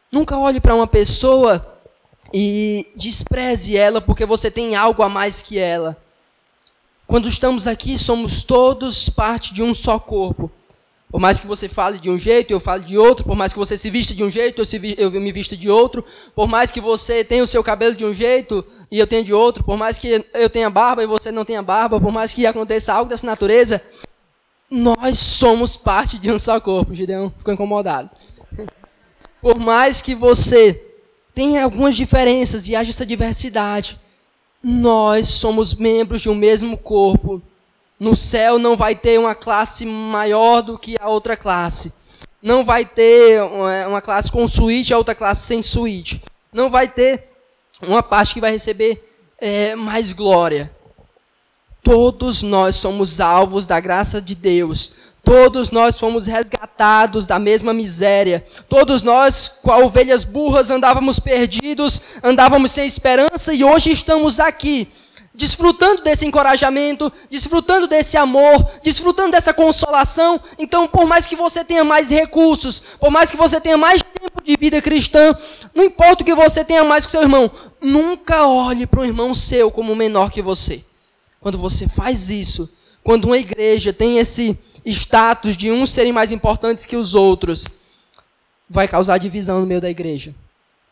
[0.09, 1.77] Nunca olhe para uma pessoa
[2.33, 6.01] e despreze ela porque você tem algo a mais que ela.
[7.05, 10.49] Quando estamos aqui, somos todos parte de um só corpo.
[11.11, 13.25] Por mais que você fale de um jeito, eu fale de outro.
[13.25, 14.61] Por mais que você se vista de um jeito,
[14.97, 16.05] eu me visto de outro.
[16.33, 19.33] Por mais que você tenha o seu cabelo de um jeito e eu tenha de
[19.33, 19.61] outro.
[19.61, 21.99] Por mais que eu tenha barba e você não tenha barba.
[21.99, 23.81] Por mais que aconteça algo dessa natureza,
[24.69, 26.95] nós somos parte de um só corpo.
[26.95, 28.09] Gideão ficou incomodado.
[29.41, 30.81] Por mais que você
[31.35, 33.99] tenha algumas diferenças e haja essa diversidade,
[34.63, 37.41] nós somos membros de um mesmo corpo
[38.01, 41.93] no céu não vai ter uma classe maior do que a outra classe.
[42.41, 43.39] Não vai ter
[43.87, 46.19] uma classe com suíte e a outra classe sem suíte.
[46.51, 47.29] Não vai ter
[47.87, 49.07] uma parte que vai receber
[49.39, 50.75] é, mais glória.
[51.83, 54.93] Todos nós somos alvos da graça de Deus.
[55.23, 58.43] Todos nós fomos resgatados da mesma miséria.
[58.67, 64.87] Todos nós, com ovelhas burras, andávamos perdidos, andávamos sem esperança e hoje estamos aqui
[65.33, 70.39] desfrutando desse encorajamento, desfrutando desse amor, desfrutando dessa consolação.
[70.59, 74.43] Então, por mais que você tenha mais recursos, por mais que você tenha mais tempo
[74.43, 75.35] de vida cristã,
[75.73, 77.49] não importa o que você tenha mais que seu irmão,
[77.81, 80.83] nunca olhe para o irmão seu como menor que você.
[81.39, 82.69] Quando você faz isso,
[83.03, 87.67] quando uma igreja tem esse status de uns serem mais importantes que os outros,
[88.69, 90.35] vai causar divisão no meio da igreja.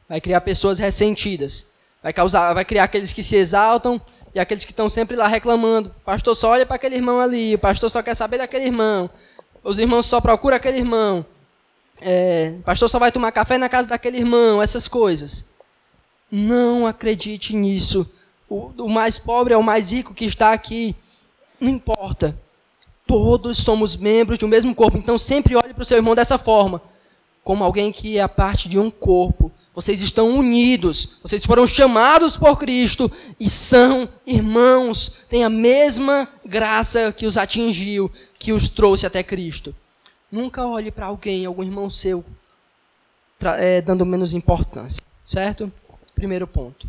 [0.08, 1.67] Vai criar pessoas ressentidas.
[2.02, 4.02] Vai, causar, vai criar aqueles que se exaltam
[4.34, 5.89] e aqueles que estão sempre lá reclamando.
[5.89, 9.10] O pastor só olha para aquele irmão ali, o pastor só quer saber daquele irmão.
[9.63, 11.26] Os irmãos só procuram aquele irmão.
[12.02, 15.46] É, o pastor só vai tomar café na casa daquele irmão, essas coisas.
[16.32, 18.10] Não acredite nisso.
[18.48, 20.96] O, o mais pobre é o mais rico que está aqui.
[21.60, 22.39] Não importa.
[23.06, 24.98] Todos somos membros de um mesmo corpo.
[24.98, 26.82] Então sempre olhe para o seu irmão dessa forma.
[27.44, 29.49] Como alguém que é parte de um corpo
[29.80, 37.13] vocês estão unidos, vocês foram chamados por Cristo e são irmãos, têm a mesma graça
[37.13, 39.74] que os atingiu, que os trouxe até Cristo.
[40.30, 42.26] Nunca olhe para alguém, algum irmão seu,
[43.58, 45.72] é, dando menos importância, certo?
[46.13, 46.86] Primeiro ponto.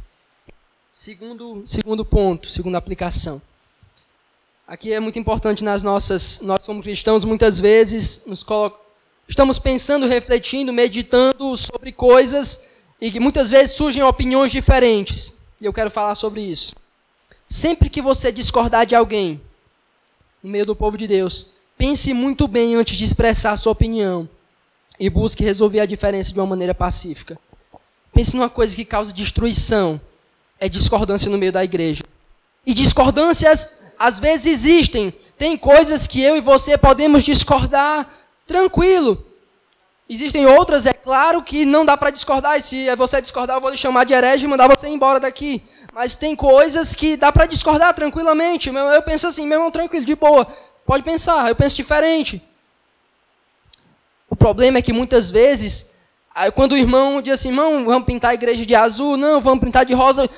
[0.91, 3.41] Segundo, segundo ponto, segunda aplicação.
[4.67, 8.45] Aqui é muito importante nas nossas, nós como cristãos, muitas vezes nos
[9.29, 12.70] estamos pensando, refletindo, meditando sobre coisas
[13.01, 15.35] e que muitas vezes surgem opiniões diferentes.
[15.61, 16.75] E eu quero falar sobre isso.
[17.49, 19.41] Sempre que você discordar de alguém,
[20.43, 24.29] no meio do povo de Deus, pense muito bem antes de expressar sua opinião
[24.99, 27.39] e busque resolver a diferença de uma maneira pacífica.
[28.13, 30.01] Pense numa coisa que causa destruição,
[30.59, 32.03] é discordância no meio da igreja.
[32.67, 35.13] E discordâncias às vezes existem.
[35.37, 38.09] Tem coisas que eu e você podemos discordar
[38.47, 39.27] tranquilo.
[40.13, 42.57] Existem outras, é claro, que não dá para discordar.
[42.57, 45.63] E se você discordar, eu vou lhe chamar de herege e mandar você embora daqui.
[45.95, 48.71] Mas tem coisas que dá para discordar tranquilamente.
[48.71, 50.45] Eu penso assim, meu irmão, tranquilo, de boa.
[50.85, 52.43] Pode pensar, eu penso diferente.
[54.29, 55.91] O problema é que muitas vezes,
[56.57, 59.87] quando o irmão diz assim, irmão, vamos pintar a igreja de azul, não, vamos pintar
[59.87, 60.29] de rosa,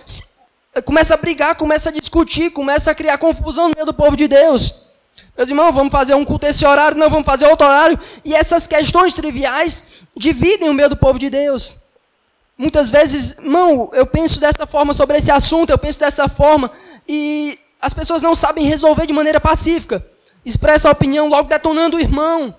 [0.84, 4.28] começa a brigar, começa a discutir, começa a criar confusão no meio do povo de
[4.28, 4.91] Deus.
[5.36, 7.98] Meus irmãos, vamos fazer um culto esse horário, não, vamos fazer outro horário.
[8.24, 11.78] E essas questões triviais dividem o meio do povo de Deus.
[12.56, 16.70] Muitas vezes, irmão, eu penso dessa forma sobre esse assunto, eu penso dessa forma,
[17.08, 20.04] e as pessoas não sabem resolver de maneira pacífica.
[20.44, 22.54] Expressa a opinião logo detonando o irmão.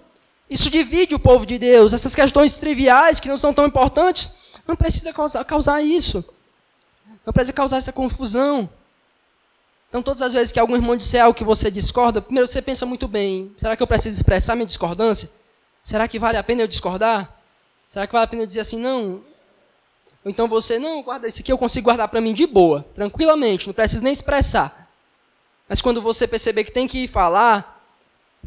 [0.49, 1.93] Isso divide o povo de Deus.
[1.93, 4.31] Essas questões triviais, que não são tão importantes,
[4.67, 6.25] não precisa causar, causar isso.
[7.25, 8.69] Não precisa causar essa confusão.
[9.93, 12.84] Então, todas as vezes que algum irmão disser algo que você discorda, primeiro você pensa
[12.84, 15.29] muito bem: será que eu preciso expressar minha discordância?
[15.84, 17.32] Será que vale a pena eu discordar?
[17.88, 19.21] Será que vale a pena eu dizer assim, não?
[20.25, 23.67] Ou então você, não, guarda isso aqui, eu consigo guardar para mim de boa, tranquilamente,
[23.67, 24.89] não preciso nem expressar.
[25.69, 27.79] Mas quando você perceber que tem que falar,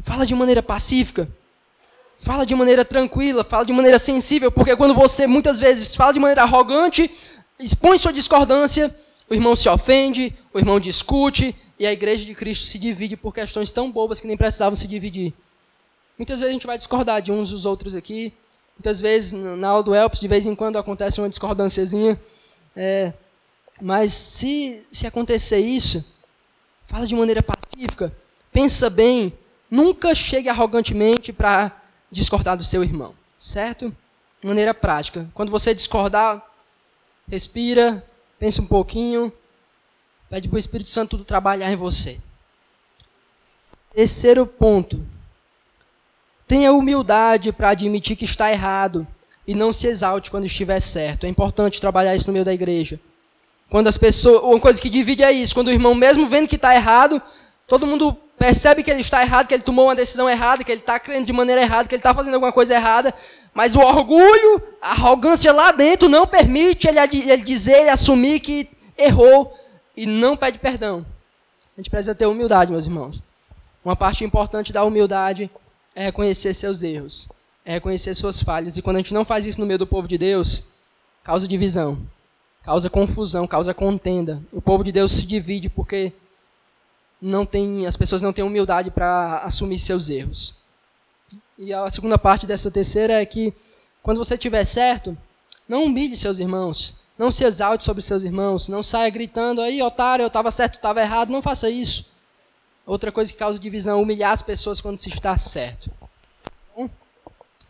[0.01, 1.29] fala de maneira pacífica.
[2.17, 6.19] Fala de maneira tranquila, fala de maneira sensível, porque quando você muitas vezes fala de
[6.19, 7.09] maneira arrogante,
[7.57, 8.93] expõe sua discordância,
[9.29, 13.33] o irmão se ofende, o irmão discute, e a igreja de Cristo se divide por
[13.33, 15.33] questões tão bobas que nem precisavam se dividir.
[16.17, 18.33] Muitas vezes a gente vai discordar de uns dos outros aqui.
[18.75, 22.19] Muitas vezes, na aula do Elps, de vez em quando acontece uma discordânciazinha.
[22.75, 23.13] É,
[23.81, 26.03] mas se, se acontecer isso,
[26.85, 28.15] fala de maneira pacífica,
[28.51, 29.33] pensa bem,
[29.69, 33.95] nunca chegue arrogantemente para discordar do seu irmão, certo?
[34.41, 35.29] De maneira prática.
[35.33, 36.43] Quando você discordar,
[37.27, 38.03] respira,
[38.39, 39.33] Pense um pouquinho.
[40.29, 42.19] Pede para o Espírito Santo trabalhar em você.
[43.93, 45.05] Terceiro ponto.
[46.47, 49.07] Tenha humildade para admitir que está errado
[49.47, 51.25] e não se exalte quando estiver certo.
[51.25, 52.99] É importante trabalhar isso no meio da igreja.
[53.69, 56.55] Quando as pessoas, uma coisa que divide é isso, quando o irmão mesmo vendo que
[56.55, 57.21] está errado,
[57.65, 60.79] todo mundo percebe que ele está errado, que ele tomou uma decisão errada, que ele
[60.79, 63.13] está crendo de maneira errada, que ele está fazendo alguma coisa errada,
[63.53, 68.69] mas o orgulho, a arrogância lá dentro não permite ele, ele dizer, ele assumir que
[68.97, 69.57] errou
[69.97, 71.03] e não pede perdão.
[71.75, 73.21] A gente precisa ter humildade, meus irmãos.
[73.83, 75.49] Uma parte importante da humildade
[75.95, 77.27] é reconhecer seus erros,
[77.65, 78.77] é reconhecer suas falhas.
[78.77, 80.65] E quando a gente não faz isso no meio do povo de Deus,
[81.23, 81.99] causa divisão,
[82.63, 84.41] causa confusão, causa contenda.
[84.51, 86.13] O povo de Deus se divide porque
[87.19, 90.55] não tem, as pessoas não têm humildade para assumir seus erros.
[91.57, 93.51] E a segunda parte dessa terceira é que
[94.03, 95.17] quando você estiver certo,
[95.67, 100.23] não humilhe seus irmãos, não se exalte sobre seus irmãos, não saia gritando aí, otário,
[100.23, 102.05] eu estava certo, estava errado, não faça isso.
[102.85, 105.91] Outra coisa que causa divisão, humilhar as pessoas quando se está certo.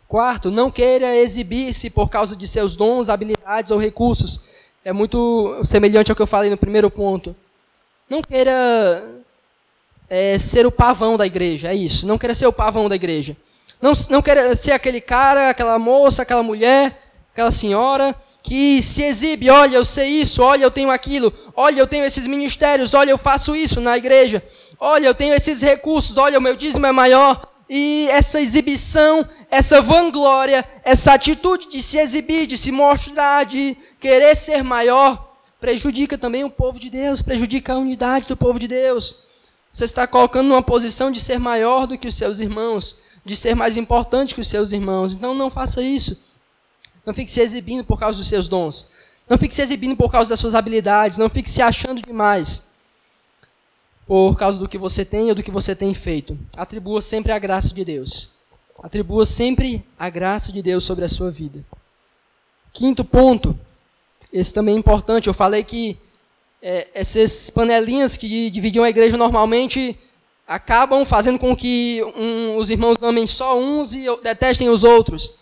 [0.08, 4.40] Quarto, não queira exibir-se por causa de seus dons, habilidades ou recursos.
[4.82, 7.36] É muito semelhante ao que eu falei no primeiro ponto.
[8.08, 9.22] Não queira
[10.08, 12.06] é, ser o pavão da igreja, é isso.
[12.06, 13.36] Não queira ser o pavão da igreja.
[13.82, 16.98] Não, não queira ser aquele cara, aquela moça, aquela mulher,
[17.30, 21.86] aquela senhora que se exibe, olha, eu sei isso, olha, eu tenho aquilo, olha, eu
[21.86, 24.42] tenho esses ministérios, olha, eu faço isso na igreja,
[24.78, 27.46] olha, eu tenho esses recursos, olha, o meu dízimo é maior.
[27.70, 34.34] E essa exibição, essa vanglória, essa atitude de se exibir, de se mostrar, de querer
[34.34, 39.16] ser maior, prejudica também o povo de Deus, prejudica a unidade do povo de Deus.
[39.70, 43.54] Você está colocando numa posição de ser maior do que os seus irmãos, de ser
[43.54, 45.12] mais importante que os seus irmãos.
[45.12, 46.27] Então não faça isso.
[47.08, 48.90] Não fique se exibindo por causa dos seus dons.
[49.26, 51.16] Não fique se exibindo por causa das suas habilidades.
[51.16, 52.68] Não fique se achando demais
[54.06, 56.38] por causa do que você tem ou do que você tem feito.
[56.54, 58.32] Atribua sempre a graça de Deus.
[58.82, 61.64] Atribua sempre a graça de Deus sobre a sua vida.
[62.74, 63.58] Quinto ponto,
[64.30, 65.28] esse também é importante.
[65.28, 65.96] Eu falei que
[66.60, 69.98] é, essas panelinhas que dividiam a igreja normalmente
[70.46, 75.37] acabam fazendo com que um, os irmãos amem só uns e detestem os outros.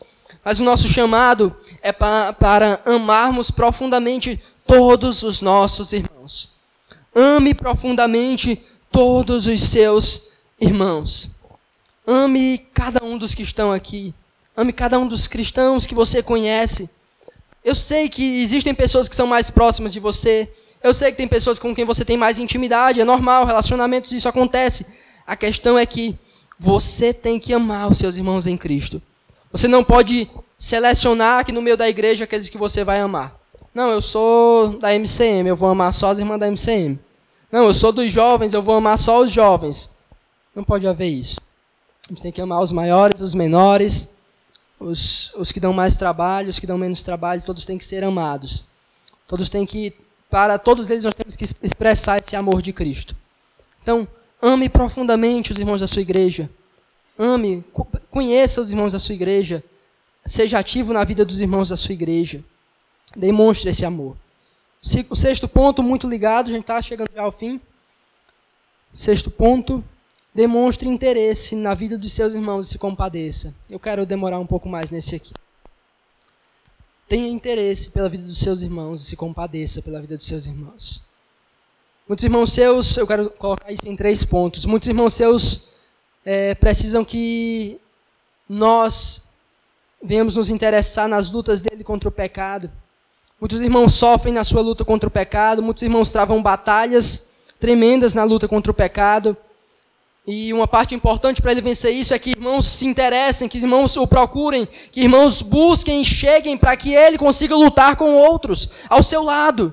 [0.47, 6.61] Mas o nosso chamado é pa para amarmos profundamente todos os nossos irmãos.
[7.13, 10.29] Ame profundamente todos os seus
[10.61, 11.33] irmãos.
[12.07, 14.15] Ame cada um dos que estão aqui.
[14.57, 16.89] Ame cada um dos cristãos que você conhece.
[17.65, 20.49] Eu sei que existem pessoas que são mais próximas de você.
[20.81, 23.01] Eu sei que tem pessoas com quem você tem mais intimidade.
[23.01, 24.87] É normal, relacionamentos, isso acontece.
[25.27, 26.17] A questão é que
[26.57, 29.03] você tem que amar os seus irmãos em Cristo.
[29.53, 33.39] Você não pode selecionar aqui no meio da igreja aqueles que você vai amar.
[33.75, 36.99] Não, eu sou da MCM, eu vou amar só as irmãs da MCM.
[37.53, 39.91] Não, eu sou dos jovens, eu vou amar só os jovens.
[40.55, 41.41] Não pode haver isso.
[42.07, 44.15] A gente tem que amar os maiores, os menores,
[44.79, 48.05] os, os que dão mais trabalho, os que dão menos trabalho, todos têm que ser
[48.05, 48.67] amados.
[49.27, 49.95] Todos têm que,
[50.31, 53.15] para todos eles nós temos que expressar esse amor de Cristo.
[53.83, 54.07] Então,
[54.41, 56.49] ame profundamente os irmãos da sua igreja.
[57.19, 57.65] Ame,
[58.11, 59.63] conheça os irmãos da sua igreja.
[60.25, 62.45] Seja ativo na vida dos irmãos da sua igreja.
[63.17, 64.17] Demonstre esse amor.
[65.09, 67.61] O sexto ponto, muito ligado, a gente está chegando já ao fim.
[68.93, 69.85] Sexto ponto,
[70.35, 73.55] demonstre interesse na vida dos seus irmãos e se compadeça.
[73.71, 75.33] Eu quero demorar um pouco mais nesse aqui.
[77.09, 81.03] Tenha interesse pela vida dos seus irmãos e se compadeça pela vida dos seus irmãos.
[82.09, 84.65] Muitos irmãos seus, eu quero colocar isso em três pontos.
[84.65, 85.76] Muitos irmãos seus
[86.27, 87.81] é, precisam que
[88.49, 89.29] nós
[90.03, 92.69] venhamos nos interessar nas lutas dele contra o pecado.
[93.41, 97.29] Muitos irmãos sofrem na sua luta contra o pecado, muitos irmãos travam batalhas
[97.61, 99.37] tremendas na luta contra o pecado.
[100.27, 103.97] E uma parte importante para ele vencer isso é que irmãos se interessem, que irmãos
[103.97, 109.05] o procurem, que irmãos busquem e cheguem para que ele consiga lutar com outros ao
[109.05, 109.73] seu lado.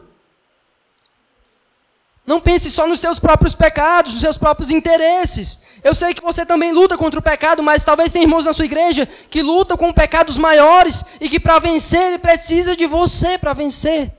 [2.25, 5.59] Não pense só nos seus próprios pecados, nos seus próprios interesses.
[5.83, 8.63] Eu sei que você também luta contra o pecado, mas talvez tenha irmãos na sua
[8.63, 13.51] igreja que lutam com pecados maiores e que para vencer ele precisa de você para
[13.51, 14.11] vencer.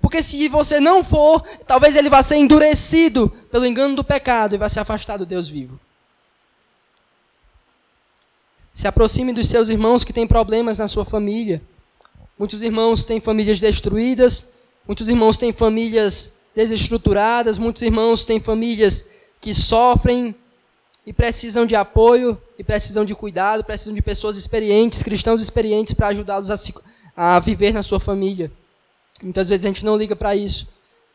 [0.00, 4.58] Porque se você não for, talvez ele vá ser endurecido pelo engano do pecado e
[4.58, 5.78] vai se afastar do Deus vivo.
[8.72, 11.60] Se aproxime dos seus irmãos que têm problemas na sua família.
[12.38, 14.48] Muitos irmãos têm famílias destruídas,
[14.86, 19.06] muitos irmãos têm famílias desestruturadas, muitos irmãos têm famílias
[19.40, 20.34] que sofrem
[21.06, 26.08] e precisam de apoio, e precisam de cuidado, precisam de pessoas experientes, cristãos experientes para
[26.08, 26.56] ajudá-los a,
[27.16, 28.52] a viver na sua família.
[29.22, 30.68] Muitas vezes a gente não liga para isso.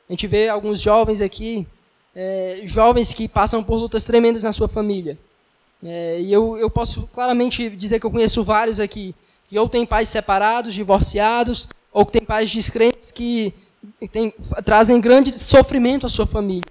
[0.09, 1.67] A gente vê alguns jovens aqui,
[2.15, 5.17] é, jovens que passam por lutas tremendas na sua família.
[5.83, 9.13] É, e eu, eu posso claramente dizer que eu conheço vários aqui,
[9.47, 13.53] que ou têm pais separados, divorciados, ou que têm pais descrentes que
[14.11, 14.33] tem,
[14.63, 16.65] trazem grande sofrimento à sua família.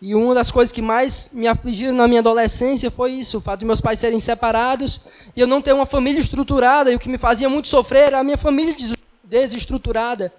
[0.00, 3.60] E uma das coisas que mais me afligiram na minha adolescência foi isso, o fato
[3.60, 6.92] de meus pais serem separados e eu não ter uma família estruturada.
[6.92, 8.74] E o que me fazia muito sofrer era a minha família
[9.22, 10.32] desestruturada.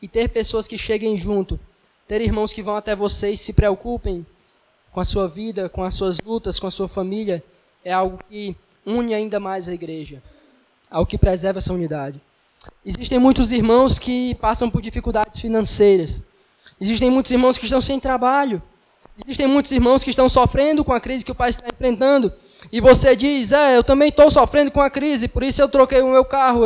[0.00, 1.58] E ter pessoas que cheguem junto,
[2.06, 4.24] ter irmãos que vão até vocês, se preocupem
[4.92, 7.42] com a sua vida, com as suas lutas, com a sua família,
[7.84, 8.54] é algo que
[8.86, 10.22] une ainda mais a igreja,
[10.90, 12.20] algo que preserva essa unidade.
[12.84, 16.24] Existem muitos irmãos que passam por dificuldades financeiras.
[16.80, 18.62] Existem muitos irmãos que estão sem trabalho.
[19.22, 22.32] Existem muitos irmãos que estão sofrendo com a crise que o pai está enfrentando.
[22.72, 26.00] E você diz: É, eu também estou sofrendo com a crise, por isso eu troquei
[26.00, 26.64] o meu carro.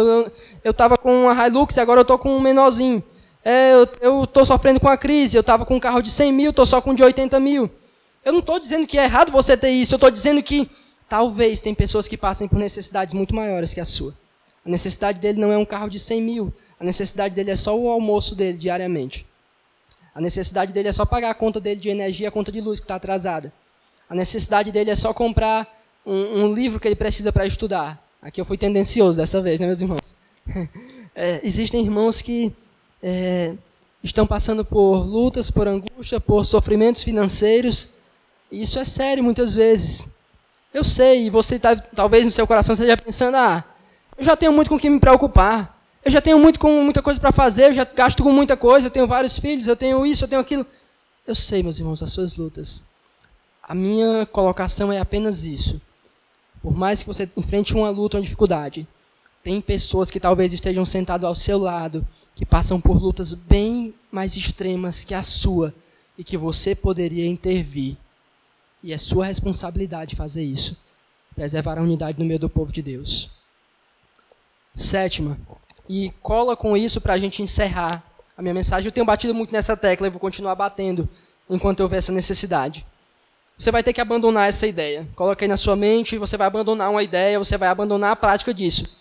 [0.65, 3.03] Eu estava com uma Hilux e agora eu estou com um menorzinho.
[3.45, 6.51] É, eu estou sofrendo com a crise, eu estava com um carro de 100 mil,
[6.51, 7.71] estou só com um de 80 mil.
[8.25, 10.69] Eu não estou dizendo que é errado você ter isso, eu estou dizendo que
[11.09, 14.15] talvez tem pessoas que passem por necessidades muito maiores que a sua.
[14.67, 16.53] A necessidade dele não é um carro de 100 mil.
[16.81, 19.25] A necessidade dele é só o almoço dele diariamente.
[20.13, 22.81] A necessidade dele é só pagar a conta dele de energia, a conta de luz
[22.81, 23.53] que está atrasada.
[24.11, 25.69] A necessidade dele é só comprar
[26.05, 28.03] um, um livro que ele precisa para estudar.
[28.21, 30.17] Aqui eu fui tendencioso dessa vez, né, meus irmãos?
[31.19, 32.53] É, existem irmãos que
[33.03, 33.55] é,
[34.03, 37.95] estão passando por lutas, por angústia, por sofrimentos financeiros.
[38.53, 40.09] E isso é sério muitas vezes.
[40.75, 43.65] Eu sei, e você tá, talvez no seu coração esteja pensando: ah,
[44.19, 45.77] eu já tenho muito com o que me preocupar.
[46.05, 48.87] Eu já tenho muito com muita coisa para fazer, eu já gasto com muita coisa,
[48.87, 50.65] eu tenho vários filhos, eu tenho isso, eu tenho aquilo.
[51.27, 52.81] Eu sei, meus irmãos, as suas lutas.
[53.61, 55.83] A minha colocação é apenas isso.
[56.63, 58.87] Por mais que você enfrente uma luta, uma dificuldade,
[59.43, 62.07] tem pessoas que talvez estejam sentadas ao seu lado,
[62.37, 65.75] que passam por lutas bem mais extremas que a sua,
[66.17, 67.97] e que você poderia intervir.
[68.83, 70.77] E é sua responsabilidade fazer isso.
[71.35, 73.31] Preservar a unidade no meio do povo de Deus.
[74.77, 75.39] Sétima,
[75.89, 78.05] e cola com isso para a gente encerrar
[78.37, 78.87] a minha mensagem.
[78.87, 81.09] Eu tenho batido muito nessa tecla e vou continuar batendo
[81.49, 82.85] enquanto eu ver essa necessidade.
[83.57, 85.09] Você vai ter que abandonar essa ideia.
[85.17, 88.53] Coloca aí na sua mente, você vai abandonar uma ideia, você vai abandonar a prática
[88.53, 88.99] disso.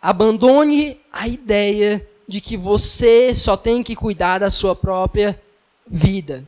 [0.00, 5.40] Abandone a ideia de que você só tem que cuidar da sua própria
[5.88, 6.46] vida.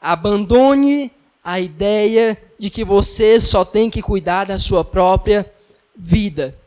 [0.00, 1.12] Abandone
[1.44, 5.50] a ideia de que você só tem que cuidar da sua própria
[5.94, 6.57] vida.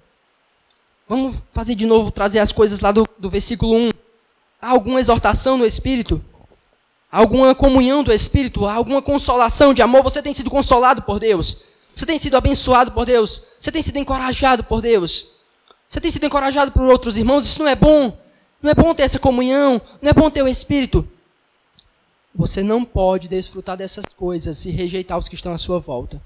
[1.12, 3.90] Vamos fazer de novo, trazer as coisas lá do, do versículo 1.
[4.62, 6.24] Há alguma exortação no Espírito?
[7.12, 8.66] Alguma comunhão do Espírito?
[8.66, 10.04] Alguma consolação de amor?
[10.04, 11.64] Você tem sido consolado por Deus?
[11.94, 13.48] Você tem sido abençoado por Deus?
[13.60, 15.32] Você tem sido encorajado por Deus?
[15.90, 17.44] Você tem sido encorajado por outros irmãos?
[17.46, 18.18] Isso não é bom?
[18.62, 19.82] Não é bom ter essa comunhão?
[20.02, 21.06] Não é bom ter o Espírito?
[22.34, 26.22] Você não pode desfrutar dessas coisas e rejeitar os que estão à sua volta.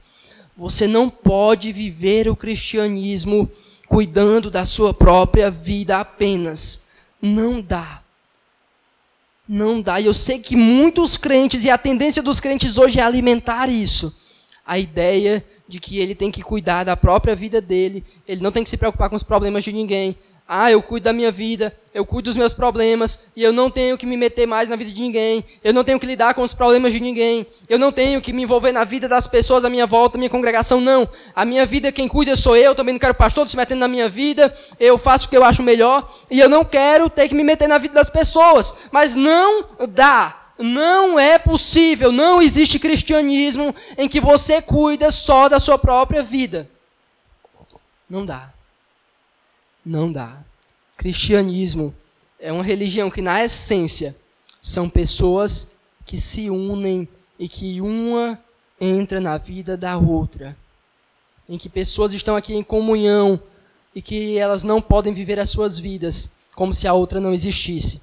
[0.56, 3.50] Você não pode viver o cristianismo
[3.88, 6.86] cuidando da sua própria vida apenas.
[7.22, 8.02] Não dá.
[9.48, 10.00] Não dá.
[10.00, 14.16] E eu sei que muitos crentes, e a tendência dos crentes hoje é alimentar isso.
[14.66, 18.64] A ideia de que ele tem que cuidar da própria vida dele, ele não tem
[18.64, 20.18] que se preocupar com os problemas de ninguém.
[20.48, 23.98] Ah, eu cuido da minha vida, eu cuido dos meus problemas, e eu não tenho
[23.98, 26.54] que me meter mais na vida de ninguém, eu não tenho que lidar com os
[26.54, 29.88] problemas de ninguém, eu não tenho que me envolver na vida das pessoas à minha
[29.88, 31.10] volta, minha congregação, não.
[31.36, 34.08] A minha vida, quem cuida sou eu, também não quero pastor se metendo na minha
[34.08, 37.44] vida, eu faço o que eu acho melhor, e eu não quero ter que me
[37.44, 40.44] meter na vida das pessoas, mas não dá.
[40.60, 46.70] Não é possível, não existe cristianismo em que você cuida só da sua própria vida.
[48.08, 48.55] Não dá.
[49.86, 50.44] Não dá.
[50.98, 51.94] Cristianismo
[52.40, 54.16] é uma religião que, na essência,
[54.60, 57.08] são pessoas que se unem
[57.38, 58.40] e que uma
[58.82, 60.58] entra na vida da outra.
[61.48, 63.40] Em que pessoas estão aqui em comunhão
[63.94, 68.02] e que elas não podem viver as suas vidas como se a outra não existisse.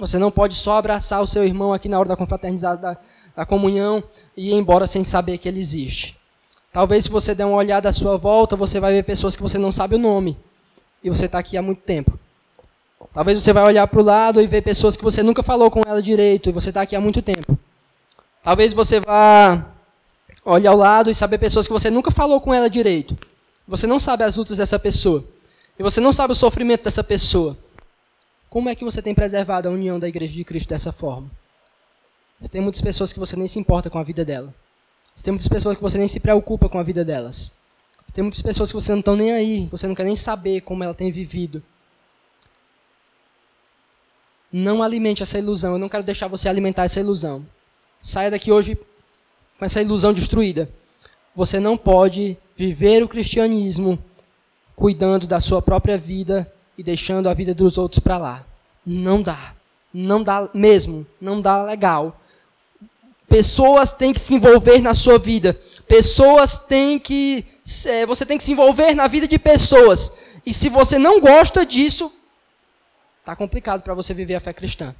[0.00, 2.98] Você não pode só abraçar o seu irmão aqui na hora da confraternizada da,
[3.36, 4.02] da comunhão
[4.36, 6.18] e ir embora sem saber que ele existe.
[6.72, 9.58] Talvez se você der uma olhada à sua volta, você vai ver pessoas que você
[9.58, 10.36] não sabe o nome
[11.02, 12.18] e você está aqui há muito tempo.
[13.12, 15.82] Talvez você vai olhar para o lado e ver pessoas que você nunca falou com
[15.86, 17.58] ela direito e você está aqui há muito tempo.
[18.42, 19.66] Talvez você vá
[20.44, 23.16] olhar ao lado e saber pessoas que você nunca falou com ela direito.
[23.68, 25.24] Você não sabe as lutas dessa pessoa.
[25.78, 27.56] E você não sabe o sofrimento dessa pessoa.
[28.48, 31.30] Como é que você tem preservado a união da igreja de Cristo dessa forma?
[32.40, 34.52] Você tem muitas pessoas que você nem se importa com a vida dela.
[35.14, 37.52] Você tem muitas pessoas que você nem se preocupa com a vida delas.
[38.12, 40.84] Tem muitas pessoas que você não estão nem aí, você não quer nem saber como
[40.84, 41.62] ela tem vivido.
[44.52, 47.46] Não alimente essa ilusão, eu não quero deixar você alimentar essa ilusão.
[48.02, 48.78] Saia daqui hoje
[49.58, 50.70] com essa ilusão destruída.
[51.34, 53.98] Você não pode viver o cristianismo
[54.76, 58.46] cuidando da sua própria vida e deixando a vida dos outros para lá.
[58.84, 59.54] Não dá.
[59.92, 61.06] Não dá mesmo.
[61.20, 62.20] Não dá legal.
[63.28, 65.58] Pessoas têm que se envolver na sua vida.
[65.86, 67.44] Pessoas têm que.
[67.86, 70.32] É, você tem que se envolver na vida de pessoas.
[70.44, 72.12] E se você não gosta disso,
[73.20, 74.94] está complicado para você viver a fé cristã.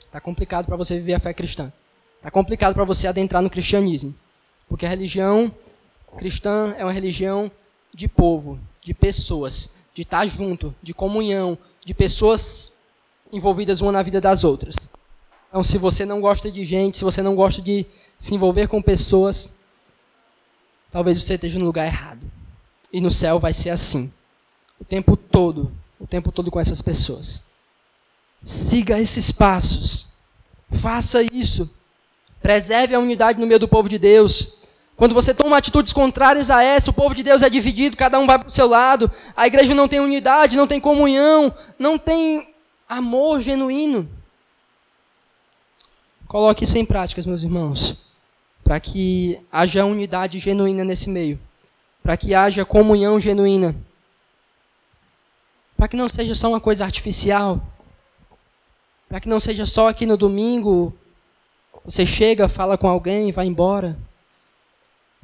[0.00, 1.72] Está complicado para você viver a fé cristã.
[2.16, 4.14] Está complicado para você adentrar no cristianismo.
[4.68, 5.54] Porque a religião
[6.16, 7.50] cristã é uma religião
[7.92, 12.74] de povo, de pessoas, de estar junto, de comunhão, de pessoas
[13.32, 14.90] envolvidas uma na vida das outras.
[15.48, 17.84] Então, se você não gosta de gente, se você não gosta de
[18.18, 19.54] se envolver com pessoas,
[20.92, 22.20] talvez você esteja no lugar errado.
[22.92, 24.12] E no céu vai ser assim.
[24.78, 27.46] O tempo todo, o tempo todo com essas pessoas.
[28.44, 30.08] Siga esses passos.
[30.70, 31.70] Faça isso.
[32.42, 34.62] Preserve a unidade no meio do povo de Deus.
[34.94, 38.26] Quando você toma atitudes contrárias a essa, o povo de Deus é dividido, cada um
[38.26, 42.54] vai para o seu lado, a igreja não tem unidade, não tem comunhão, não tem
[42.88, 44.08] amor genuíno.
[46.28, 47.98] Coloque isso em práticas, meus irmãos,
[48.64, 51.38] para que haja unidade genuína nesse meio,
[52.02, 53.74] para que haja comunhão genuína,
[55.76, 57.60] para que não seja só uma coisa artificial,
[59.08, 60.96] para que não seja só aqui no domingo,
[61.84, 63.98] você chega, fala com alguém e vai embora.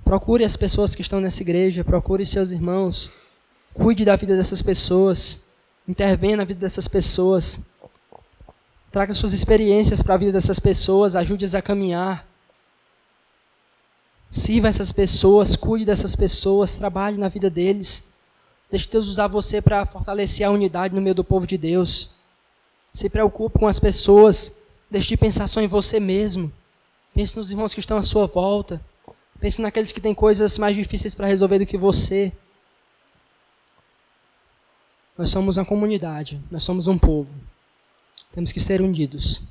[0.05, 3.13] Procure as pessoas que estão nessa igreja, procure seus irmãos,
[3.73, 5.45] cuide da vida dessas pessoas,
[5.87, 7.61] intervenha na vida dessas pessoas.
[8.91, 12.28] Traga suas experiências para a vida dessas pessoas, ajude-as a caminhar.
[14.31, 18.09] Sirva essas pessoas, cuide dessas pessoas, trabalhe na vida deles.
[18.71, 22.11] Deixe Deus usar você para fortalecer a unidade no meio do povo de Deus.
[22.93, 24.59] Se preocupe com as pessoas.
[24.91, 26.53] Deixe de pensar só em você mesmo.
[27.15, 28.85] Pense nos irmãos que estão à sua volta.
[29.41, 32.33] Pense naqueles que têm coisas mais difíceis para resolver do que você.
[35.17, 37.41] Nós somos uma comunidade, nós somos um povo.
[38.33, 39.43] Temos que ser unidos.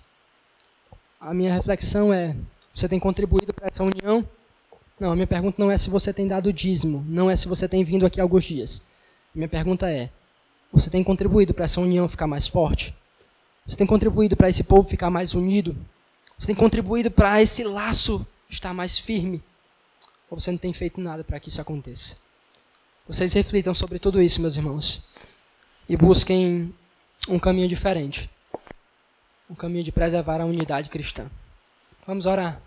[1.19, 2.35] A minha reflexão é:
[2.73, 4.27] você tem contribuído para essa união?
[4.99, 7.67] Não, a minha pergunta não é se você tem dado dízimo, não é se você
[7.67, 8.81] tem vindo aqui alguns dias.
[9.33, 10.09] Minha pergunta é:
[10.71, 12.95] você tem contribuído para essa união ficar mais forte?
[13.65, 15.75] Você tem contribuído para esse povo ficar mais unido?
[16.37, 19.43] Você tem contribuído para esse laço estar mais firme?
[20.29, 22.15] Ou você não tem feito nada para que isso aconteça?
[23.07, 25.01] Vocês reflitam sobre tudo isso, meus irmãos,
[25.87, 26.73] e busquem
[27.27, 28.29] um caminho diferente
[29.49, 31.29] um caminho de preservar a unidade cristã.
[32.05, 32.61] Vamos orar.